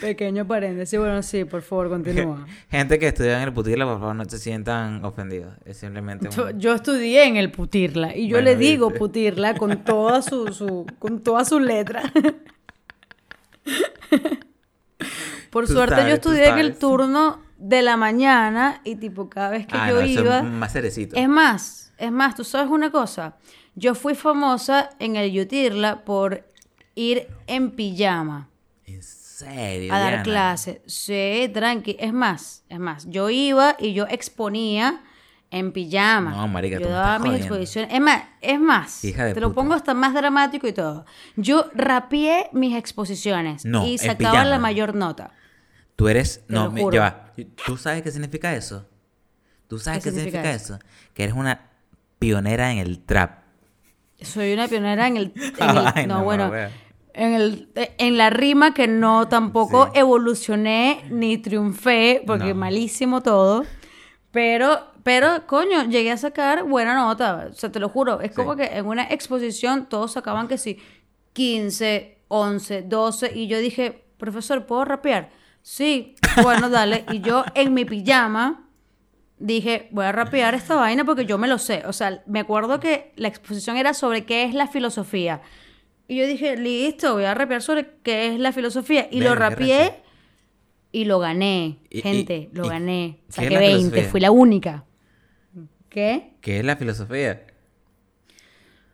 pequeño 0.00 0.46
paréntesis 0.46 0.98
bueno 0.98 1.22
sí 1.22 1.44
por 1.44 1.62
favor 1.62 1.88
continúa 1.88 2.46
Gente 2.70 2.98
que 2.98 3.08
estudia 3.08 3.36
en 3.38 3.44
el 3.48 3.52
putirla, 3.54 3.86
por 3.86 4.00
favor, 4.00 4.16
no 4.16 4.24
se 4.24 4.38
sientan 4.38 5.04
ofendidos. 5.04 5.54
Es 5.64 5.76
simplemente 5.78 6.28
yo, 6.30 6.46
un... 6.46 6.60
yo 6.60 6.74
estudié 6.74 7.26
en 7.26 7.36
el 7.36 7.50
Putirla 7.52 8.14
y 8.16 8.26
yo 8.26 8.36
Bueno, 8.36 8.50
le 8.50 8.56
digo 8.56 8.88
viste. 8.88 8.98
Putirla 8.98 9.54
con 9.54 9.84
toda 9.84 10.20
su, 10.20 10.48
su 10.52 10.86
con 10.98 11.22
toda 11.22 11.44
su 11.44 11.60
letra 11.60 12.02
por 15.50 15.66
Tú 15.66 15.72
suerte 15.72 15.94
sabes, 15.94 16.08
yo 16.08 16.14
estudié 16.14 16.48
en 16.48 16.58
el 16.58 16.76
turno 16.76 17.40
de 17.58 17.82
la 17.82 17.96
mañana 17.96 18.80
y 18.84 18.96
tipo 18.96 19.30
cada 19.30 19.50
vez 19.50 19.66
que 19.66 19.76
Ah, 19.76 19.88
yo 19.88 19.94
no, 19.94 20.00
eso 20.00 20.20
es 20.20 20.24
iba 20.24 20.42
más 20.42 20.72
cerecito. 20.72 21.16
Es 21.16 21.28
más, 21.28 21.83
es 21.98 22.12
más, 22.12 22.34
tú 22.34 22.44
sabes 22.44 22.70
una 22.70 22.90
cosa. 22.90 23.36
Yo 23.74 23.94
fui 23.94 24.14
famosa 24.14 24.90
en 24.98 25.16
el 25.16 25.32
Yutirla 25.32 26.04
por 26.04 26.46
ir 26.94 27.26
en 27.46 27.70
pijama 27.72 28.48
En 28.86 29.02
serio, 29.02 29.92
a 29.92 29.98
dar 29.98 30.08
Diana? 30.10 30.22
clase. 30.22 30.82
Sí, 30.86 31.50
tranqui. 31.52 31.96
Es 31.98 32.12
más, 32.12 32.64
es 32.68 32.78
más. 32.78 33.06
Yo 33.08 33.30
iba 33.30 33.76
y 33.78 33.92
yo 33.94 34.06
exponía 34.08 35.02
en 35.50 35.72
pijama. 35.72 36.30
No, 36.30 36.48
marica, 36.48 36.76
yo 36.78 36.82
tú 36.82 36.88
me 36.88 36.94
daba 36.94 37.06
estás 37.16 37.20
mis 37.22 37.28
jodiendo. 37.30 37.46
exposiciones. 37.46 37.94
Es 37.94 38.00
más, 38.00 38.22
es 38.40 38.60
más. 38.60 39.04
Hija 39.04 39.24
de 39.24 39.34
te 39.34 39.40
lo 39.40 39.48
puta. 39.48 39.54
pongo 39.60 39.74
hasta 39.74 39.94
más 39.94 40.14
dramático 40.14 40.66
y 40.68 40.72
todo. 40.72 41.04
Yo 41.36 41.68
rapié 41.74 42.48
mis 42.52 42.76
exposiciones 42.76 43.64
No, 43.64 43.86
y 43.86 43.92
en 43.92 43.98
sacaba 43.98 44.38
la 44.38 44.42
pijama. 44.44 44.58
mayor 44.58 44.94
nota. 44.94 45.32
Tú 45.96 46.08
eres... 46.08 46.44
No, 46.48 46.64
lo 46.64 46.70
me- 46.72 46.80
juro. 46.82 46.94
ya 46.94 47.00
va. 47.00 47.32
¿Tú 47.66 47.76
sabes 47.76 48.02
qué 48.02 48.10
significa 48.10 48.54
eso? 48.54 48.88
¿Tú 49.68 49.78
sabes 49.78 50.02
¿Qué 50.02 50.10
qué, 50.10 50.16
significa 50.16 50.42
significa, 50.42 50.74
eso? 50.74 50.78
Que 51.14 51.24
eres 51.24 51.34
una 51.36 51.70
pionera 52.24 52.72
en 52.72 52.78
el 52.78 53.00
trap. 53.00 53.40
Soy 54.20 54.52
una 54.54 54.66
pionera 54.68 55.06
en 55.06 55.16
el, 55.18 55.32
en 55.58 55.68
el- 55.70 55.84
Ay, 55.94 56.06
no, 56.06 56.18
no, 56.18 56.24
bueno, 56.24 56.48
wea. 56.48 56.70
en 57.12 57.34
el 57.34 57.68
en 57.98 58.16
la 58.16 58.30
rima 58.30 58.72
que 58.72 58.88
no 58.88 59.28
tampoco 59.28 59.86
Sí. 59.92 59.98
evolucioné 60.00 61.04
ni 61.10 61.36
triunfé 61.38 62.22
porque 62.26 62.48
No. 62.48 62.54
malísimo 62.54 63.20
todo, 63.22 63.64
pero 64.30 64.92
pero 65.02 65.46
coño, 65.46 65.84
llegué 65.84 66.12
a 66.12 66.16
sacar 66.16 66.64
buena 66.64 66.94
nota, 66.94 67.48
o 67.50 67.52
sea, 67.52 67.70
te 67.70 67.78
lo 67.78 67.90
juro, 67.90 68.22
es 68.22 68.32
como 68.34 68.56
que 68.56 68.64
en 68.64 68.86
una 68.86 69.04
exposición 69.04 69.86
todos 69.86 70.12
sacaban 70.12 70.48
que 70.48 70.56
sí 70.56 70.78
15, 71.34 72.18
11, 72.28 72.82
12 72.82 73.32
y 73.34 73.46
yo 73.48 73.58
dije, 73.58 74.02
"Profesor, 74.16 74.64
¿puedo 74.64 74.86
rapear?" 74.86 75.28
Sí, 75.60 76.14
bueno, 76.42 76.70
dale. 76.70 77.04
Y 77.12 77.20
yo 77.20 77.44
en 77.54 77.74
mi 77.74 77.84
pijama 77.84 78.63
dije, 79.38 79.88
voy 79.90 80.04
a 80.06 80.12
rapear 80.12 80.54
esta 80.54 80.76
vaina 80.76 81.04
porque 81.04 81.26
yo 81.26 81.38
me 81.38 81.48
lo 81.48 81.58
sé. 81.58 81.82
O 81.86 81.92
sea, 81.92 82.22
me 82.26 82.40
acuerdo 82.40 82.80
que 82.80 83.12
la 83.16 83.28
exposición 83.28 83.76
era 83.76 83.94
sobre 83.94 84.24
qué 84.24 84.44
es 84.44 84.54
la 84.54 84.66
filosofía. 84.68 85.42
Y 86.08 86.16
yo 86.18 86.26
dije, 86.26 86.56
listo, 86.56 87.14
voy 87.14 87.24
a 87.24 87.34
rapear 87.34 87.62
sobre 87.62 87.90
qué 88.02 88.28
es 88.34 88.38
la 88.38 88.52
filosofía. 88.52 89.08
Y 89.10 89.20
lo 89.20 89.34
rapeé 89.34 90.02
y 90.92 91.04
lo 91.06 91.18
gané. 91.18 91.78
Y- 91.90 92.02
Gente, 92.02 92.50
y- 92.52 92.56
lo 92.56 92.66
y- 92.66 92.68
gané. 92.68 93.16
¿qué 93.20 93.24
es 93.28 93.34
Saqué 93.34 93.50
la 93.50 93.58
20, 93.60 93.78
filosofía? 93.80 94.10
fui 94.10 94.20
la 94.20 94.30
única. 94.30 94.84
¿Qué? 95.88 96.34
¿Qué 96.40 96.58
es 96.58 96.64
la 96.64 96.76
filosofía? 96.76 97.46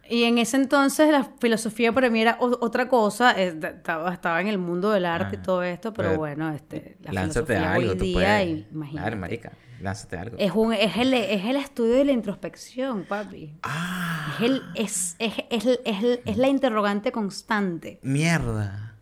Y 0.09 0.25
en 0.25 0.39
ese 0.39 0.57
entonces 0.57 1.09
la 1.11 1.25
filosofía 1.41 1.93
para 1.93 2.11
mí 2.11 2.21
era 2.21 2.37
otra 2.41 2.89
cosa. 2.89 3.33
eh, 3.41 3.57
Estaba, 3.63 4.13
estaba 4.13 4.41
en 4.41 4.49
el 4.49 4.59
mundo 4.59 4.91
del 4.91 5.05
arte 5.07 5.37
y 5.37 5.37
Ajá. 5.37 5.43
todo 5.45 5.63
esto, 5.63 5.93
pero 5.93 6.09
Pero 6.11 6.19
bueno, 6.19 6.53
este, 6.53 6.97
la 7.03 7.11
filosofía 7.23 7.73
algo, 7.73 7.93
hoy 7.93 7.99
día, 7.99 8.15
puedes. 8.15 8.67
imagínate. 8.73 9.03
Claro, 9.03 9.17
marica. 9.17 9.53
Lánzate 9.81 10.17
algo. 10.19 10.37
Es, 10.39 10.53
un, 10.55 10.73
es, 10.75 10.97
el, 10.97 11.15
es 11.15 11.45
el 11.45 11.57
estudio 11.57 11.95
de 11.95 12.05
la 12.05 12.13
introspección, 12.13 13.05
papi. 13.05 13.55
Ah, 13.63 14.37
Es, 14.39 14.45
el, 14.45 14.63
es, 14.75 15.17
es, 15.19 15.35
es, 15.51 15.65
el- 16.05 16.21
es, 16.25 16.37
la 16.37 16.49
interrogante 16.49 17.11
constante. 17.13 17.99
mierda. 18.03 18.95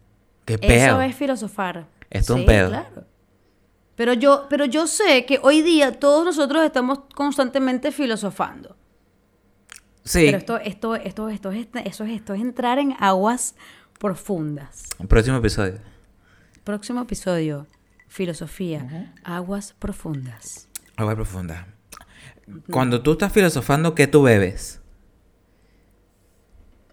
Qué 0.45 0.55
Eso 0.55 0.61
pedo. 0.63 1.03
es 1.03 1.15
filosofar. 1.17 1.89
Esto 2.11 2.35
es 2.35 2.41
un 2.41 2.47
pedo. 2.47 2.69
claro. 2.71 3.05
Pero 3.97 4.13
yo, 4.13 4.47
pero 4.49 4.65
yo 4.65 4.87
sé 4.87 5.27
que 5.27 5.41
hoy 5.43 5.61
día 5.63 5.99
todos 5.99 6.25
nosotros 6.25 6.65
estamos 6.65 7.01
constantemente 7.17 7.91
filosofando. 7.91 8.77
Sí. 10.05 10.23
Pero 10.27 10.39
esto, 10.39 10.57
esto, 10.59 10.95
esto, 10.97 11.29
esto, 11.29 11.51
es- 11.51 11.67
eso 11.85 12.05
es, 12.05 12.11
esto 12.13 12.33
es 12.35 12.41
entrar 12.41 12.79
en 12.79 12.95
aguas 13.01 13.57
profundas. 13.99 14.85
Próximo 15.09 15.39
episodio. 15.39 15.81
Próximo 16.63 17.03
episodio, 17.03 17.67
filosofía, 18.07 19.13
aguas 19.25 19.75
profundas. 19.79 20.68
Agua 20.99 21.15
profunda. 21.15 21.67
Cuando 22.71 23.03
tú 23.03 23.13
estás 23.13 23.33
filosofando, 23.33 23.95
¿qué 23.95 24.07
tú 24.07 24.23
bebes? 24.23 24.81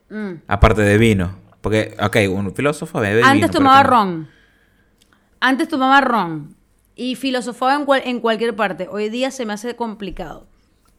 Mm. 0.09 0.33
Aparte 0.47 0.81
de 0.83 0.97
vino. 0.97 1.38
Porque, 1.62 1.95
ok, 2.00 2.17
un 2.29 2.53
filósofo 2.53 3.00
bebe 3.00 3.17
vino. 3.17 3.27
Antes 3.27 3.51
tomaba 3.51 3.81
no- 3.83 3.89
ron. 3.89 4.29
Antes 5.39 5.67
tomaba 5.67 6.01
ron. 6.01 6.55
Y 6.95 7.15
filosofaba 7.15 7.75
en, 7.75 7.85
cual- 7.85 8.03
en 8.05 8.19
cualquier 8.19 8.55
parte. 8.55 8.88
Hoy 8.89 9.09
día 9.09 9.31
se 9.31 9.45
me 9.45 9.53
hace 9.53 9.75
complicado. 9.75 10.47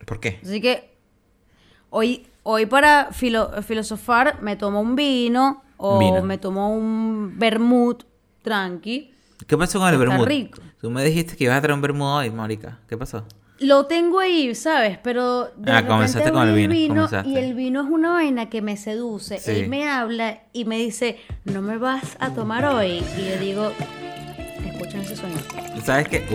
¿Por 0.04 0.18
qué? 0.20 0.40
Así 0.42 0.60
que 0.60 0.92
hoy, 1.90 2.26
hoy 2.42 2.66
para 2.66 3.10
filo- 3.12 3.62
filosofar 3.62 4.42
me 4.42 4.56
tomo 4.56 4.80
un 4.80 4.96
vino 4.96 5.62
o 5.76 5.98
Vino. 5.98 6.22
me 6.22 6.38
tomo 6.38 6.70
un 6.74 7.34
vermut 7.38 8.02
tranqui. 8.42 9.14
¿Qué 9.46 9.56
pasó 9.58 9.78
con 9.78 9.88
el 9.88 9.94
Está 9.94 10.08
vermut? 10.08 10.26
rico. 10.28 10.60
Tú 10.80 10.90
me 10.90 11.04
dijiste 11.04 11.36
que 11.36 11.44
ibas 11.44 11.56
a 11.58 11.60
traer 11.60 11.74
un 11.74 11.80
vermut 11.82 12.06
hoy, 12.08 12.30
marica. 12.30 12.78
¿Qué 12.88 12.96
pasó? 12.96 13.24
Lo 13.58 13.86
tengo 13.86 14.20
ahí, 14.20 14.54
¿sabes? 14.54 14.98
Pero 15.02 15.44
de 15.56 15.70
Ah, 15.70 15.76
repente 15.76 15.88
comenzaste 15.88 16.30
con 16.30 16.42
abro 16.42 16.56
el 16.56 16.68
vino, 16.68 16.94
comenzaste. 16.94 17.28
y 17.30 17.36
el 17.38 17.54
vino 17.54 17.82
es 17.82 17.88
una 17.90 18.10
vaina 18.12 18.50
que 18.50 18.60
me 18.60 18.76
seduce. 18.76 19.38
Sí. 19.38 19.50
Él 19.52 19.68
me 19.68 19.88
habla 19.88 20.42
y 20.52 20.64
me 20.66 20.76
dice, 20.78 21.18
no 21.44 21.62
me 21.62 21.78
vas 21.78 22.16
a 22.20 22.34
tomar 22.34 22.64
hoy. 22.66 23.02
Y 23.16 23.22
le 23.22 23.38
digo, 23.38 23.72
escuchan 24.64 25.00
ese 25.00 25.16
sonido. 25.16 25.40
¿Sabes 25.82 26.08
qué? 26.08 26.26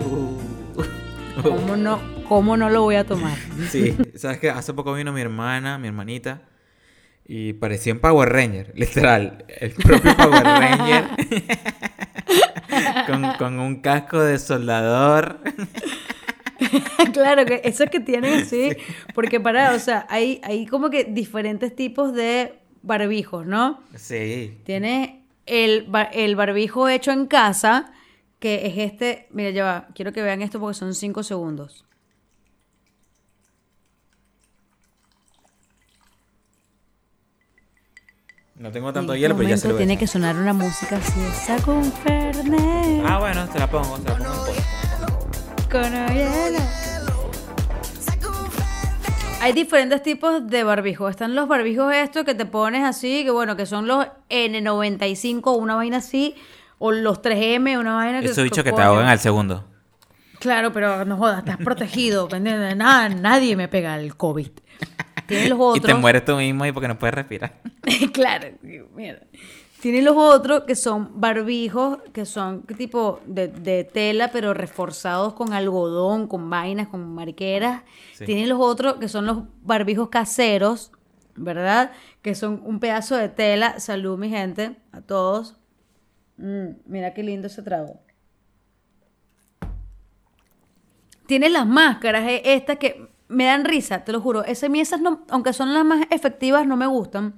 Uh. 0.00 0.04
Uh. 0.04 0.38
¿Cómo 1.42 1.76
no, 1.76 2.00
¿Cómo 2.28 2.56
no 2.56 2.70
lo 2.70 2.82
voy 2.82 2.94
a 2.96 3.04
tomar? 3.06 3.36
Sí, 3.70 3.96
¿sabes 4.16 4.38
qué? 4.38 4.50
Hace 4.50 4.72
poco 4.74 4.94
vino 4.94 5.12
mi 5.12 5.20
hermana, 5.20 5.76
mi 5.78 5.88
hermanita, 5.88 6.42
y 7.24 7.52
parecía 7.54 7.92
un 7.92 8.00
Power 8.00 8.28
Ranger, 8.28 8.72
literal. 8.76 9.44
El 9.48 9.72
propio 9.72 10.16
Power 10.16 10.42
Ranger. 10.42 11.04
con, 13.06 13.32
con 13.38 13.60
un 13.60 13.80
casco 13.80 14.20
de 14.20 14.38
soldador. 14.38 15.40
claro, 17.12 17.44
que 17.44 17.60
eso 17.64 17.86
que 17.86 18.00
tienen 18.00 18.42
así, 18.42 18.76
porque 19.14 19.40
para, 19.40 19.74
o 19.74 19.78
sea, 19.78 20.06
hay, 20.08 20.40
hay 20.44 20.66
como 20.66 20.90
que 20.90 21.04
diferentes 21.04 21.74
tipos 21.74 22.14
de 22.14 22.54
barbijos, 22.82 23.46
¿no? 23.46 23.80
Sí. 23.96 24.58
Tienes 24.64 25.10
el, 25.46 25.88
el 26.12 26.36
barbijo 26.36 26.88
hecho 26.88 27.12
en 27.12 27.26
casa, 27.26 27.92
que 28.38 28.66
es 28.66 28.78
este, 28.78 29.28
mira, 29.30 29.50
ya 29.50 29.64
va, 29.64 29.88
quiero 29.94 30.12
que 30.12 30.22
vean 30.22 30.42
esto 30.42 30.60
porque 30.60 30.74
son 30.74 30.94
cinco 30.94 31.22
segundos. 31.22 31.84
No 38.62 38.70
tengo 38.70 38.92
tanto 38.92 39.12
en 39.12 39.20
hielo, 39.20 39.34
este 39.34 39.38
pero 39.42 39.50
ya 39.50 39.56
se 39.56 39.68
lo 39.68 39.76
tiene 39.76 39.98
que 39.98 40.06
sonar 40.06 40.36
una 40.36 40.52
música 40.52 40.96
así, 40.96 41.20
saco 41.44 41.72
un 41.72 41.92
fernet 41.92 43.04
Ah, 43.04 43.18
bueno, 43.18 43.48
te 43.48 43.58
la 43.58 43.68
pongo, 43.68 43.98
te 43.98 44.10
la 44.10 44.16
pongo 44.18 44.30
un 44.30 44.38
poco. 44.38 45.68
con 45.68 45.92
hielo. 46.14 46.60
Hay 49.40 49.52
diferentes 49.52 50.00
tipos 50.04 50.46
de 50.46 50.62
barbijos. 50.62 51.10
Están 51.10 51.34
los 51.34 51.48
barbijos 51.48 51.92
estos 51.92 52.24
que 52.24 52.36
te 52.36 52.46
pones 52.46 52.84
así, 52.84 53.24
que 53.24 53.32
bueno, 53.32 53.56
que 53.56 53.66
son 53.66 53.88
los 53.88 54.06
N95, 54.30 55.58
una 55.58 55.74
vaina 55.74 55.96
así, 55.96 56.36
o 56.78 56.92
los 56.92 57.20
3M, 57.20 57.80
una 57.80 57.96
vaina 57.96 58.20
que... 58.20 58.26
Esos 58.26 58.44
bichos 58.44 58.62
que 58.62 58.70
te 58.70 58.80
ahogan 58.80 59.08
al 59.08 59.18
segundo. 59.18 59.64
Claro, 60.38 60.72
pero 60.72 61.04
no 61.04 61.16
jodas, 61.16 61.38
estás 61.38 61.56
protegido. 61.56 62.28
Nada, 62.38 63.08
nadie 63.08 63.56
me 63.56 63.66
pega 63.66 63.98
el 63.98 64.16
COVID. 64.16 64.50
Los 65.48 65.76
Y 65.76 65.80
te 65.80 65.94
mueres 65.94 66.24
tú 66.24 66.36
mismo 66.36 66.66
y 66.66 66.72
porque 66.72 66.88
no 66.88 66.98
puedes 66.98 67.14
respirar. 67.14 67.60
claro, 68.12 68.48
mierda. 68.94 69.26
Tiene 69.80 70.00
los 70.02 70.16
otros 70.16 70.62
que 70.62 70.76
son 70.76 71.20
barbijos, 71.20 71.98
que 72.12 72.24
son 72.24 72.62
¿qué 72.62 72.74
tipo 72.74 73.20
de, 73.26 73.48
de 73.48 73.82
tela, 73.82 74.30
pero 74.30 74.54
reforzados 74.54 75.34
con 75.34 75.52
algodón, 75.52 76.28
con 76.28 76.48
vainas, 76.48 76.86
con 76.86 77.12
mariqueras. 77.14 77.82
Sí. 78.12 78.24
Tiene 78.24 78.46
los 78.46 78.60
otros 78.60 78.94
que 78.94 79.08
son 79.08 79.26
los 79.26 79.38
barbijos 79.62 80.08
caseros, 80.08 80.92
¿verdad? 81.34 81.90
Que 82.22 82.36
son 82.36 82.62
un 82.64 82.78
pedazo 82.78 83.16
de 83.16 83.28
tela. 83.28 83.80
Salud, 83.80 84.16
mi 84.18 84.28
gente, 84.28 84.76
a 84.92 85.00
todos. 85.00 85.56
Mm, 86.36 86.74
mira 86.86 87.12
qué 87.12 87.24
lindo 87.24 87.48
ese 87.48 87.62
trago. 87.62 88.00
Tiene 91.26 91.48
las 91.48 91.66
máscaras, 91.66 92.28
eh, 92.28 92.42
estas 92.44 92.78
que 92.78 93.08
me 93.32 93.44
dan 93.46 93.64
risa, 93.64 94.04
te 94.04 94.12
lo 94.12 94.20
juro. 94.20 94.44
Esas, 94.44 95.00
no, 95.00 95.24
aunque 95.30 95.52
son 95.52 95.72
las 95.74 95.84
más 95.84 96.06
efectivas, 96.10 96.66
no 96.66 96.76
me 96.76 96.86
gustan. 96.86 97.34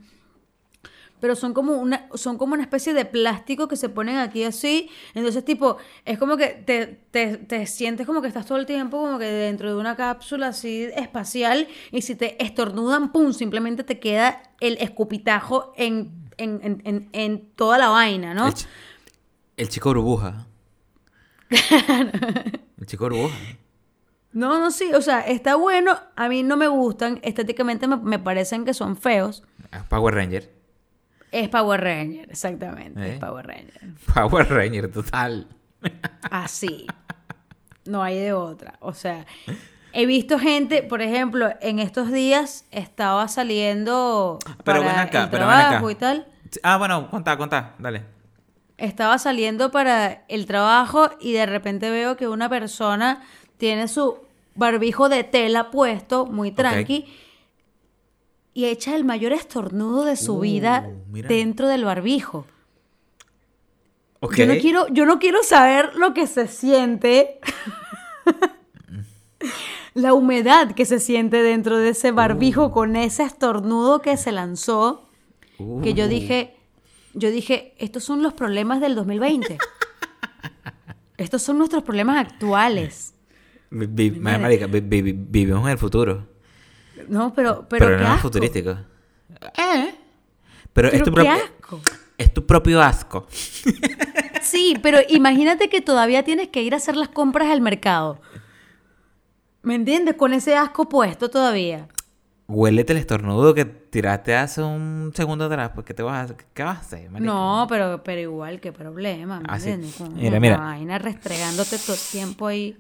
Pero 1.21 1.37
son 1.37 1.55
como 1.55 1.73
una, 1.77 2.09
son 2.15 2.37
como 2.37 2.53
una 2.53 2.65
especie 2.65 2.93
de 2.93 3.07
plástico 3.07 3.67
que 3.67 3.77
se 3.77 3.89
ponen 3.89 4.19
aquí 4.19 4.45
así. 4.45 4.91
Entonces, 5.15 5.43
tipo, 5.43 5.79
es 6.05 6.19
como 6.19 6.37
que 6.37 6.49
te, 6.49 6.87
te, 7.11 7.39
te 7.39 7.65
sientes 7.67 8.07
como 8.07 8.21
que 8.21 8.29
estás 8.29 8.45
todo 8.45 8.59
el 8.59 8.67
tiempo 8.67 8.99
como 9.01 9.19
que 9.19 9.25
dentro 9.25 9.71
de 9.71 9.81
una 9.81 9.97
cápsula 9.97 10.49
así 10.49 10.83
espacial. 10.95 11.67
Y 11.93 12.03
si 12.03 12.15
te 12.15 12.43
estornudan, 12.45 13.11
pum, 13.11 13.33
simplemente 13.33 13.85
te 13.85 13.99
queda 14.01 14.43
el 14.61 14.77
escupitajo 14.81 15.73
en, 15.77 16.29
en, 16.37 16.61
en, 16.63 16.83
en, 16.85 17.09
en 17.13 17.49
toda 17.55 17.79
la 17.79 17.89
vaina, 17.89 18.35
¿no? 18.35 18.49
El, 18.49 18.55
chi- 18.55 18.67
el 19.57 19.69
chico 19.71 19.91
burbuja. 19.95 20.47
El 22.79 22.87
chico 22.87 23.05
burbuja. 23.05 23.35
No, 24.35 24.59
no, 24.61 24.71
sí, 24.71 24.93
o 24.93 25.01
sea, 25.01 25.21
está 25.21 25.55
bueno. 25.55 25.99
A 26.17 26.29
mí 26.29 26.43
no 26.43 26.57
me 26.57 26.69
gustan. 26.69 27.21
Estéticamente 27.23 27.87
me, 27.89 27.97
me 27.97 28.19
parecen 28.19 28.65
que 28.65 28.75
son 28.75 28.97
feos. 28.97 29.43
Ah, 29.73 29.85
Power 29.89 30.15
Ranger. 30.15 30.53
Es 31.33 31.49
Power 31.49 31.81
Ranger, 31.81 32.31
exactamente. 32.31 33.01
¿Eh? 33.01 33.15
Es 33.15 33.19
Power 33.21 33.47
Ranger. 33.47 33.81
Power 34.15 34.49
Ranger, 34.49 34.93
total. 34.93 35.49
Así. 36.31 36.87
No 37.87 38.03
hay 38.03 38.19
de 38.19 38.33
otra. 38.33 38.75
O 38.81 38.93
sea, 38.95 39.25
he 39.93 40.07
visto 40.07 40.39
gente, 40.39 40.83
por 40.83 41.03
ejemplo, 41.03 41.51
en 41.61 41.79
estos 41.79 42.11
días 42.11 42.67
estaba 42.71 43.29
saliendo 43.29 44.39
Pero 44.65 44.65
para 44.65 44.79
ven 44.81 44.99
acá, 44.99 45.23
el 45.25 45.31
pero 45.31 45.47
ven 45.47 45.55
acá. 45.57 45.69
trabajo 45.69 45.91
y 45.91 45.95
tal. 45.95 46.27
Ah, 46.63 46.77
bueno, 46.79 47.11
contá, 47.11 47.37
contá, 47.37 47.75
dale. 47.79 48.03
Estaba 48.79 49.19
saliendo 49.19 49.71
para 49.71 50.25
el 50.29 50.47
trabajo 50.47 51.11
y 51.21 51.33
de 51.33 51.47
repente 51.47 51.91
veo 51.91 52.17
que 52.17 52.27
una 52.27 52.49
persona 52.49 53.23
tiene 53.65 53.89
su 53.89 54.19
barbijo 54.55 55.09
de 55.09 55.25
tela 55.25 55.71
puesto, 55.71 56.27
muy 56.27 56.51
tranqui, 56.51 57.07
y 58.53 58.67
echa 58.67 58.95
el 58.95 59.05
mayor 59.05 59.33
estornudo 59.33 60.05
de 60.05 60.17
su 60.17 60.35
Uh, 60.35 60.41
vida 60.41 60.91
mira. 61.11 61.29
dentro 61.29 61.67
del 61.67 61.87
barbijo. 61.87 62.45
Yo 64.37 64.47
no 64.47 64.55
quiero, 64.61 64.87
yo 64.89 65.07
no 65.07 65.19
quiero 65.19 65.43
saber 65.43 65.97
lo 65.97 66.13
que 66.13 66.27
se 66.27 66.47
siente. 66.47 67.41
La 69.95 70.13
humedad 70.13 70.73
que 70.75 70.85
se 70.85 71.01
siente 71.01 71.43
dentro 71.43 71.79
de 71.79 71.91
ese 71.91 72.11
barbijo 72.13 72.71
con 72.71 72.97
ese 72.97 73.23
estornudo 73.23 74.03
que 74.03 74.17
se 74.19 74.31
lanzó. 74.33 75.09
Que 75.83 75.95
yo 75.95 76.05
Uh. 76.05 76.09
dije, 76.09 76.55
yo 77.15 77.31
dije, 77.31 77.75
estos 77.79 78.05
son 78.05 78.23
los 78.23 78.35
problemas 78.35 78.81
del 78.83 78.95
2020. 78.95 79.57
estos 81.17 81.41
son 81.43 81.57
nuestros 81.59 81.83
problemas 81.83 82.19
actuales. 82.27 83.14
Vi- 83.75 84.11
vi- 84.11 84.21
madre. 84.21 84.39
marica, 84.39 84.67
vi- 84.67 84.81
vi- 84.81 85.03
vi- 85.03 85.13
vivimos 85.13 85.65
en 85.65 85.71
el 85.73 85.79
futuro. 85.79 86.27
No, 87.09 87.35
pero, 87.35 87.67
pero, 87.69 87.87
Pero, 87.87 87.99
qué 87.99 88.05
no 88.05 88.15
es 88.15 88.21
futurístico. 88.21 88.71
¿Eh? 89.59 89.95
Pero, 90.73 90.89
es, 90.89 90.99
tu 91.03 91.05
qué 91.07 91.11
propio, 91.13 91.33
asco. 91.33 91.81
es 92.19 92.33
tu 92.35 92.47
propio 92.47 92.81
asco. 92.83 93.27
Sí, 94.43 94.77
pero 94.83 94.99
imagínate 95.09 95.71
que 95.71 95.81
todavía 95.81 96.23
tienes 96.23 96.49
que 96.49 96.63
ir 96.63 96.75
a 96.75 96.77
hacer 96.77 96.97
las 96.97 97.09
compras 97.09 97.49
al 97.49 97.63
mercado. 97.63 98.21
¿Me 99.63 99.75
entiendes? 99.75 100.17
Con 100.17 100.35
ese 100.35 100.55
asco 100.55 100.87
puesto 100.89 101.31
todavía. 101.31 101.89
Huélete 102.47 102.93
el 102.93 102.99
estornudo 102.99 103.55
que 103.55 103.65
tiraste 103.65 104.37
hace 104.37 104.61
un 104.63 105.13
segundo 105.17 105.47
atrás. 105.47 105.71
Pues, 105.75 105.87
¿qué, 105.87 105.95
te 105.95 106.03
vas 106.03 106.31
a, 106.31 106.37
¿qué 106.53 106.63
vas 106.63 106.77
a 106.77 106.81
hacer, 106.83 107.11
marica? 107.11 107.33
No, 107.33 107.65
pero, 107.71 108.05
pero 108.05 108.21
igual, 108.21 108.61
qué 108.61 108.71
problema, 108.71 109.41
¿me 109.41 109.47
Ah, 109.49 109.57
entiendes? 109.57 109.95
Con 109.97 110.13
Mira, 110.15 110.29
una 110.29 110.41
mira. 110.41 110.59
vaina 110.59 110.99
restregándote 110.99 111.79
todo 111.79 111.95
el 111.95 112.03
tiempo 112.13 112.47
ahí. 112.47 112.77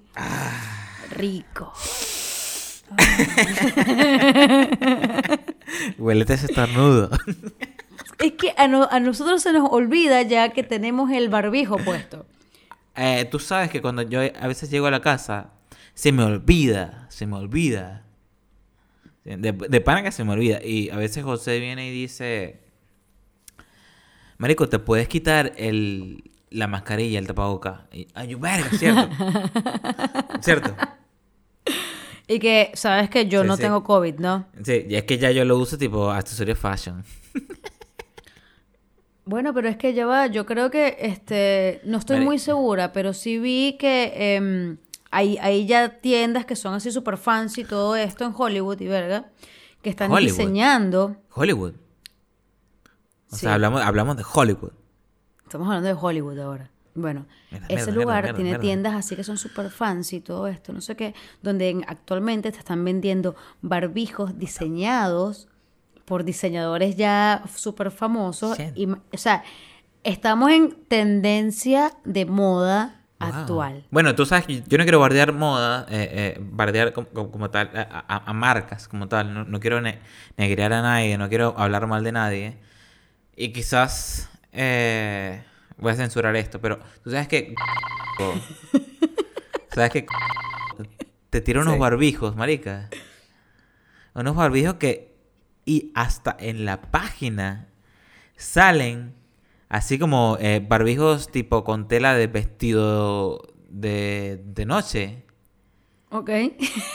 Rico. 1.10 1.72
Huélete 5.98 6.34
ese 6.34 6.46
estornudo. 6.46 7.10
Es 8.18 8.32
que 8.32 8.54
a, 8.56 8.68
no- 8.68 8.88
a 8.90 9.00
nosotros 9.00 9.42
se 9.42 9.52
nos 9.52 9.70
olvida 9.70 10.22
ya 10.22 10.50
que 10.50 10.62
tenemos 10.62 11.10
el 11.10 11.28
barbijo 11.28 11.76
puesto. 11.78 12.26
Eh, 12.96 13.26
Tú 13.30 13.38
sabes 13.38 13.70
que 13.70 13.80
cuando 13.82 14.02
yo 14.02 14.20
a 14.20 14.46
veces 14.46 14.70
llego 14.70 14.86
a 14.86 14.90
la 14.90 15.00
casa, 15.00 15.50
se 15.94 16.12
me 16.12 16.22
olvida, 16.24 17.06
se 17.10 17.26
me 17.26 17.36
olvida. 17.36 18.02
De, 19.24 19.52
de 19.52 19.80
pana 19.80 20.02
que 20.02 20.12
se 20.12 20.22
me 20.24 20.32
olvida. 20.32 20.60
Y 20.62 20.90
a 20.90 20.96
veces 20.96 21.24
José 21.24 21.58
viene 21.58 21.88
y 21.88 21.92
dice, 21.92 22.60
Marico, 24.38 24.68
¿te 24.68 24.78
puedes 24.78 25.08
quitar 25.08 25.52
el, 25.56 26.30
la 26.54 26.66
mascarilla, 26.66 27.18
el 27.18 27.26
tapaboca? 27.26 27.86
Ay, 28.14 28.34
verga, 28.34 28.70
¿cierto? 28.70 29.08
¿Cierto? 30.40 30.74
Y 32.26 32.38
que, 32.38 32.70
sabes 32.74 33.10
que 33.10 33.26
yo 33.28 33.42
Sí, 33.42 33.48
no 33.48 33.56
sí. 33.56 33.62
tengo 33.62 33.84
COVID, 33.84 34.14
¿no? 34.18 34.46
Sí, 34.64 34.86
y 34.88 34.94
es 34.94 35.04
que 35.04 35.18
ya 35.18 35.30
yo 35.30 35.44
lo 35.44 35.58
uso 35.58 35.76
tipo 35.76 36.10
accesorio 36.10 36.56
fashion. 36.56 37.04
Bueno, 39.26 39.54
pero 39.54 39.70
es 39.70 39.78
que 39.78 39.94
ya 39.94 40.04
va, 40.04 40.26
yo 40.26 40.44
creo 40.44 40.70
que, 40.70 40.98
este, 41.00 41.80
no 41.84 41.96
estoy 41.96 42.20
muy 42.20 42.38
segura, 42.38 42.92
pero 42.92 43.14
sí 43.14 43.38
vi 43.38 43.76
que 43.78 44.34
em, 44.36 44.76
hay, 45.10 45.38
hay 45.40 45.66
ya 45.66 45.98
tiendas 46.00 46.44
que 46.44 46.56
son 46.56 46.74
así 46.74 46.90
super 46.92 47.16
fancy 47.16 47.62
y 47.62 47.64
todo 47.64 47.96
esto 47.96 48.26
en 48.26 48.34
Hollywood 48.36 48.78
y 48.82 48.86
verga, 48.86 49.30
que 49.80 49.88
están 49.88 50.10
Hollywood. 50.12 50.30
diseñando. 50.36 51.16
Hollywood. 51.30 51.72
O 53.30 53.36
Sí. 53.36 53.40
sea, 53.46 53.54
hablamos, 53.54 53.80
hablamos 53.80 54.18
de 54.18 54.24
Hollywood. 54.30 54.72
Estamos 55.44 55.66
hablando 55.68 55.88
de 55.88 55.96
Hollywood 56.00 56.38
ahora. 56.38 56.70
Bueno, 56.96 57.26
Mierda, 57.50 57.66
ese 57.66 57.76
mierda, 57.86 58.00
lugar 58.02 58.22
mierda, 58.24 58.36
tiene 58.36 58.58
tiendas 58.58 58.94
así 58.94 59.16
que 59.16 59.24
son 59.24 59.36
super 59.36 59.68
fancy 59.70 60.16
y 60.16 60.20
todo 60.20 60.46
esto, 60.46 60.72
no 60.72 60.80
sé 60.80 60.94
qué, 60.96 61.12
donde 61.42 61.70
en- 61.70 61.84
actualmente 61.88 62.52
te 62.52 62.58
están 62.58 62.84
vendiendo 62.84 63.34
barbijos 63.62 64.38
diseñados 64.38 65.48
por 66.04 66.22
diseñadores 66.24 66.96
ya 66.96 67.42
súper 67.52 67.90
famosos. 67.90 68.56
Y, 68.76 68.86
o 68.88 68.98
sea, 69.14 69.42
estamos 70.04 70.50
en 70.52 70.70
tendencia 70.86 71.92
de 72.04 72.26
moda 72.26 73.00
actual. 73.18 73.86
Bueno, 73.90 74.14
tú 74.14 74.24
sabes, 74.26 74.44
que 74.46 74.62
yo 74.66 74.78
no 74.78 74.84
quiero 74.84 75.00
bardear 75.00 75.32
moda, 75.32 75.86
eh, 75.88 76.34
eh, 76.36 76.40
bardear 76.40 76.92
como, 76.92 77.08
como- 77.08 77.30
como 77.30 77.50
tal, 77.50 77.70
a, 77.74 78.04
a- 78.06 78.30
a 78.30 78.32
marcas 78.34 78.86
como 78.86 79.08
tal. 79.08 79.32
No, 79.34 79.44
no 79.44 79.60
quiero 79.60 79.80
ne- 79.80 79.98
negrear 80.36 80.72
a 80.74 80.82
nadie, 80.82 81.16
no 81.18 81.28
quiero 81.28 81.54
hablar 81.58 81.86
mal 81.86 82.04
de 82.04 82.12
nadie. 82.12 82.58
Y 83.34 83.48
quizás 83.52 84.28
eh, 84.54 85.42
voy 85.76 85.92
a 85.92 85.96
censurar 85.96 86.34
esto, 86.36 86.60
pero 86.60 86.78
tú 87.02 87.10
sabes 87.10 87.28
que... 87.28 87.54
¿Sabes 89.74 89.90
que 89.90 90.06
Te 91.30 91.40
tira 91.40 91.60
unos 91.60 91.74
Sí. 91.74 91.80
barbijos, 91.80 92.36
marica. 92.36 92.88
Unos 94.14 94.36
barbijos 94.36 94.74
que... 94.74 95.12
Y 95.66 95.90
hasta 95.94 96.36
en 96.38 96.64
la 96.64 96.80
página 96.82 97.68
salen 98.36 99.14
así 99.68 99.98
como 99.98 100.36
eh, 100.38 100.64
barbijos 100.66 101.30
tipo 101.30 101.64
con 101.64 101.88
tela 101.88 102.14
de 102.14 102.26
vestido 102.26 103.40
de, 103.68 104.40
de 104.44 104.66
noche. 104.66 105.24
Ok. 106.10 106.30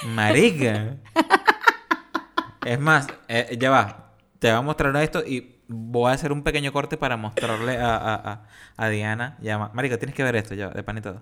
Marica. 0.05 0.97
es 2.65 2.79
más, 2.79 3.07
eh, 3.27 3.57
ya 3.59 3.71
va. 3.71 4.13
Te 4.37 4.47
voy 4.49 4.57
a 4.57 4.61
mostrar 4.61 4.95
esto 4.97 5.25
y 5.25 5.58
voy 5.69 6.11
a 6.11 6.15
hacer 6.15 6.31
un 6.33 6.43
pequeño 6.43 6.73
corte 6.73 6.97
para 6.97 7.15
mostrarle 7.15 7.77
a, 7.77 7.95
a- 7.95 8.15
a- 8.15 8.41
a 8.75 8.89
Diana. 8.89 9.38
Ya, 9.39 9.57
ma- 9.57 9.71
Marica, 9.73 9.97
tienes 9.97 10.15
que 10.15 10.23
ver 10.23 10.35
esto 10.35 10.55
ya, 10.55 10.69
de 10.69 10.83
pan 10.83 10.97
y 10.97 11.01
todo. 11.01 11.21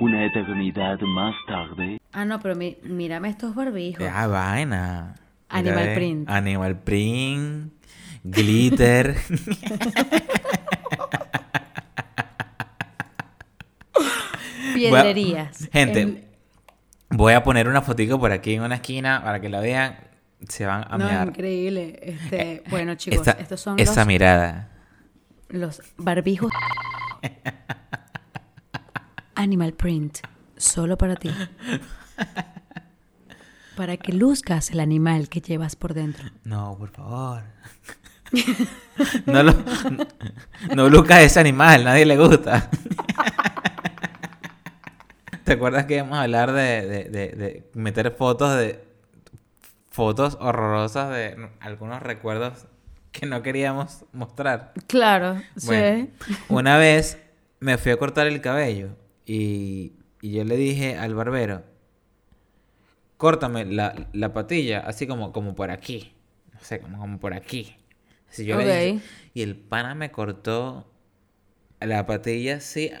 Una 0.00 0.24
eternidad 0.26 0.98
más 1.00 1.34
tarde. 1.46 1.98
Ah, 2.12 2.24
no, 2.24 2.38
pero 2.40 2.54
mi- 2.56 2.76
mírame 2.82 3.28
estos 3.30 3.54
barbijos. 3.54 4.00
Ya, 4.04 4.26
vaina. 4.26 5.14
Mira, 5.50 5.58
Animal 5.70 5.88
eh, 5.88 5.94
print. 5.94 6.28
Animal 6.30 6.76
print. 6.80 7.72
Glitter. 8.24 9.16
Piedrerías. 14.74 15.68
Gente, 15.72 16.00
En- 16.00 16.24
voy 17.10 17.32
a 17.34 17.42
poner 17.42 17.68
una 17.68 17.82
fotico 17.82 18.18
por 18.18 18.32
aquí 18.32 18.54
en 18.54 18.62
una 18.62 18.76
esquina 18.76 19.22
para 19.24 19.40
que 19.40 19.48
la 19.48 19.60
vean. 19.60 19.96
Se 20.46 20.66
van 20.66 20.84
a 20.88 20.98
no, 20.98 21.04
mirar. 21.06 21.28
increíble. 21.28 21.98
Este, 22.02 22.62
bueno, 22.70 22.94
chicos, 22.94 23.26
Esta- 23.26 23.40
estos 23.42 23.60
son 23.60 23.78
esa 23.80 24.00
los, 24.00 24.06
mirada. 24.06 24.68
los 25.48 25.82
barbijos. 25.96 26.52
Animal 29.34 29.72
print. 29.74 30.18
Solo 30.56 30.96
para 30.98 31.16
ti. 31.16 31.30
Para 33.76 33.96
que 33.96 34.12
luzcas 34.12 34.70
el 34.70 34.80
animal 34.80 35.28
que 35.28 35.40
llevas 35.40 35.76
por 35.76 35.94
dentro. 35.94 36.28
No, 36.44 36.76
por 36.78 36.90
favor. 36.90 37.42
no 39.26 39.42
lo. 39.42 39.54
No 40.74 40.90
buscas 40.90 41.20
ese 41.22 41.38
animal, 41.40 41.84
nadie 41.84 42.04
le 42.04 42.16
gusta. 42.16 42.68
¿Te 45.44 45.52
acuerdas 45.52 45.86
que 45.86 45.94
íbamos 45.96 46.18
a 46.18 46.22
hablar 46.22 46.52
de, 46.52 46.86
de- 46.86 47.04
de- 47.04 47.28
de 47.36 47.70
meter 47.74 48.10
fotos 48.18 48.56
de. 48.58 48.84
Fotos 49.98 50.38
horrorosas 50.40 51.10
de 51.10 51.48
algunos 51.58 52.00
recuerdos 52.00 52.66
que 53.10 53.26
no 53.26 53.42
queríamos 53.42 54.04
mostrar? 54.12 54.72
Claro, 54.86 55.42
Bueno, 55.66 56.06
sí. 56.24 56.34
una 56.48 56.78
vez 56.78 57.18
me 57.58 57.76
fui 57.78 57.90
a 57.90 57.96
cortar 57.96 58.28
el 58.28 58.40
cabello 58.40 58.90
y, 59.26 59.94
y 60.22 60.30
yo 60.34 60.44
le 60.44 60.56
dije 60.56 60.96
al 60.96 61.16
barbero, 61.16 61.64
córtame 63.16 63.64
la, 63.64 64.06
la 64.12 64.32
patilla, 64.32 64.80
así 64.80 65.08
como, 65.08 65.32
como 65.32 65.54
por 65.56 65.72
aquí. 65.72 66.12
No 66.54 66.60
sé, 66.60 66.78
como, 66.80 66.98
como 66.98 67.18
por 67.18 67.34
aquí. 67.34 67.74
Así 68.30 68.44
yo 68.44 68.56
le 68.56 68.64
dije, 68.64 69.00
y 69.34 69.42
el 69.42 69.56
pana 69.56 69.94
me 69.96 70.10
cortó 70.12 70.86
la 71.80 72.06
patilla 72.06 72.56
así. 72.58 72.92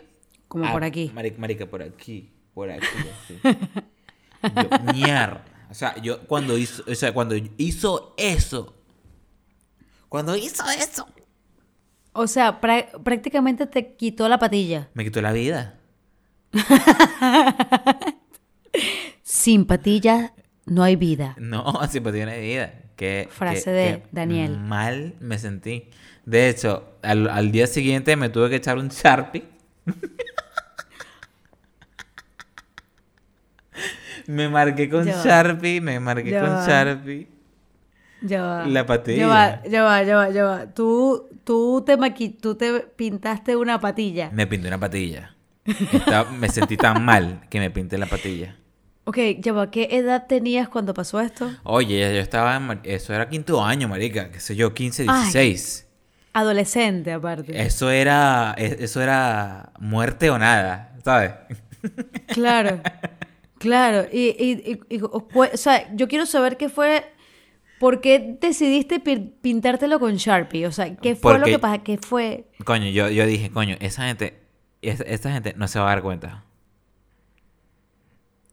Como 0.48 0.66
a- 0.66 0.72
por 0.72 0.82
aquí. 0.82 1.12
mari- 1.14 1.36
Marica, 1.38 1.66
por 1.66 1.82
aquí. 1.82 2.32
Por 2.54 2.70
aquí. 2.70 2.86
así. 3.22 3.38
Yo, 4.42 4.92
mierda. 4.94 5.44
O 5.70 5.74
sea, 5.74 5.96
yo 6.00 6.20
cuando 6.26 6.56
hizo, 6.56 6.82
o 6.90 6.94
sea, 6.94 7.12
cuando 7.12 7.34
hizo 7.56 8.14
eso. 8.16 8.74
Cuando 10.08 10.36
hizo 10.36 10.64
eso. 10.70 11.06
O 12.12 12.26
sea, 12.26 12.60
prá- 12.60 12.90
prácticamente 13.02 13.66
te 13.66 13.94
quitó 13.94 14.28
la 14.28 14.38
patilla. 14.38 14.88
Me 14.94 15.04
quitó 15.04 15.20
la 15.20 15.32
vida. 15.32 15.78
Sin 19.22 19.66
patilla 19.66 20.32
no 20.66 20.82
hay 20.82 20.96
vida. 20.96 21.34
No, 21.38 21.72
simpatía 21.90 22.24
no 22.26 22.32
hay 22.32 22.40
vida. 22.40 22.74
Que, 22.96 23.28
Frase 23.30 23.70
de 23.70 24.02
Daniel. 24.10 24.58
Mal 24.58 25.14
me 25.20 25.38
sentí. 25.38 25.88
De 26.24 26.48
hecho, 26.48 26.94
al, 27.02 27.28
al 27.28 27.52
día 27.52 27.66
siguiente 27.66 28.16
me 28.16 28.28
tuve 28.28 28.50
que 28.50 28.56
echar 28.56 28.76
un 28.78 28.88
Sharpie. 28.88 29.44
me 34.28 34.48
marqué 34.48 34.88
con 34.88 35.04
Ya 35.04 35.16
va. 35.16 35.24
Sharpie, 35.24 35.80
me 35.80 35.98
marqué 36.00 36.30
Ya 36.30 36.40
con 36.40 36.50
va. 36.50 36.66
Sharpie. 36.66 37.26
Ya 38.22 38.42
va. 38.42 38.66
La 38.66 38.84
patilla. 38.86 39.18
Ya 39.18 39.26
va, 39.28 39.62
ya 39.68 39.82
va, 39.82 40.02
ya 40.02 40.16
va, 40.16 40.30
ya 40.30 40.44
va. 40.44 40.66
Tú, 40.74 41.28
tú, 41.44 41.82
te 41.86 41.96
maqui 41.96 42.28
tú 42.30 42.54
te 42.54 42.80
pintaste 42.80 43.56
una 43.56 43.80
patilla. 43.80 44.30
Me 44.32 44.46
pinté 44.46 44.68
una 44.68 44.78
patilla. 44.78 45.34
Estaba- 45.64 46.30
me 46.30 46.48
sentí 46.48 46.76
tan 46.76 47.04
mal 47.04 47.40
que 47.50 47.58
me 47.60 47.70
pinté 47.70 47.96
la 47.98 48.06
patilla. 48.06 48.56
Ok, 49.04 49.18
ya 49.40 49.52
va. 49.52 49.70
¿Qué 49.70 49.88
edad 49.92 50.26
tenías 50.26 50.68
cuando 50.68 50.92
pasó 50.94 51.20
esto? 51.20 51.50
Oye, 51.62 51.98
yo 52.14 52.20
estaba 52.20 52.56
en... 52.56 52.80
Eso 52.84 53.14
era 53.14 53.28
quinto 53.28 53.64
año, 53.64 53.88
marica. 53.88 54.30
Qué 54.30 54.40
sé 54.40 54.54
yo, 54.56 54.74
15, 54.74 55.02
Ay. 55.08 55.20
16. 55.32 55.86
Adolescente, 56.34 57.12
aparte. 57.12 57.60
Eso 57.62 57.90
era, 57.90 58.54
e- 58.58 58.76
eso 58.80 59.00
era 59.00 59.72
muerte 59.80 60.28
o 60.30 60.38
nada, 60.38 60.92
¿sabes? 61.04 61.32
Claro, 62.28 62.80
claro. 63.58 64.06
Y, 64.12 64.28
y, 64.38 64.80
y- 64.90 64.96
y- 64.96 65.02
o 65.02 65.26
sea, 65.54 65.94
yo 65.94 66.08
quiero 66.08 66.26
saber 66.26 66.56
qué 66.56 66.68
fue... 66.68 67.04
¿Por 67.78 68.00
qué 68.00 68.36
decidiste 68.40 68.98
pi- 68.98 69.32
pintártelo 69.40 70.00
con 70.00 70.16
Sharpie? 70.16 70.66
O 70.66 70.72
sea, 70.72 70.96
¿qué 70.96 71.14
fue 71.14 71.38
lo 71.38 71.44
que 71.44 71.60
pasó? 71.60 71.82
¿Qué 71.84 71.96
fue? 71.98 72.48
Coño, 72.64 72.86
yo, 72.90 73.08
yo 73.08 73.24
dije, 73.24 73.50
coño, 73.50 73.76
esa 73.78 74.02
gente, 74.08 74.40
es- 74.82 75.04
esta 75.06 75.30
gente 75.32 75.54
no 75.56 75.68
se 75.68 75.78
va 75.78 75.84
a 75.86 75.88
dar 75.90 76.02
cuenta. 76.02 76.44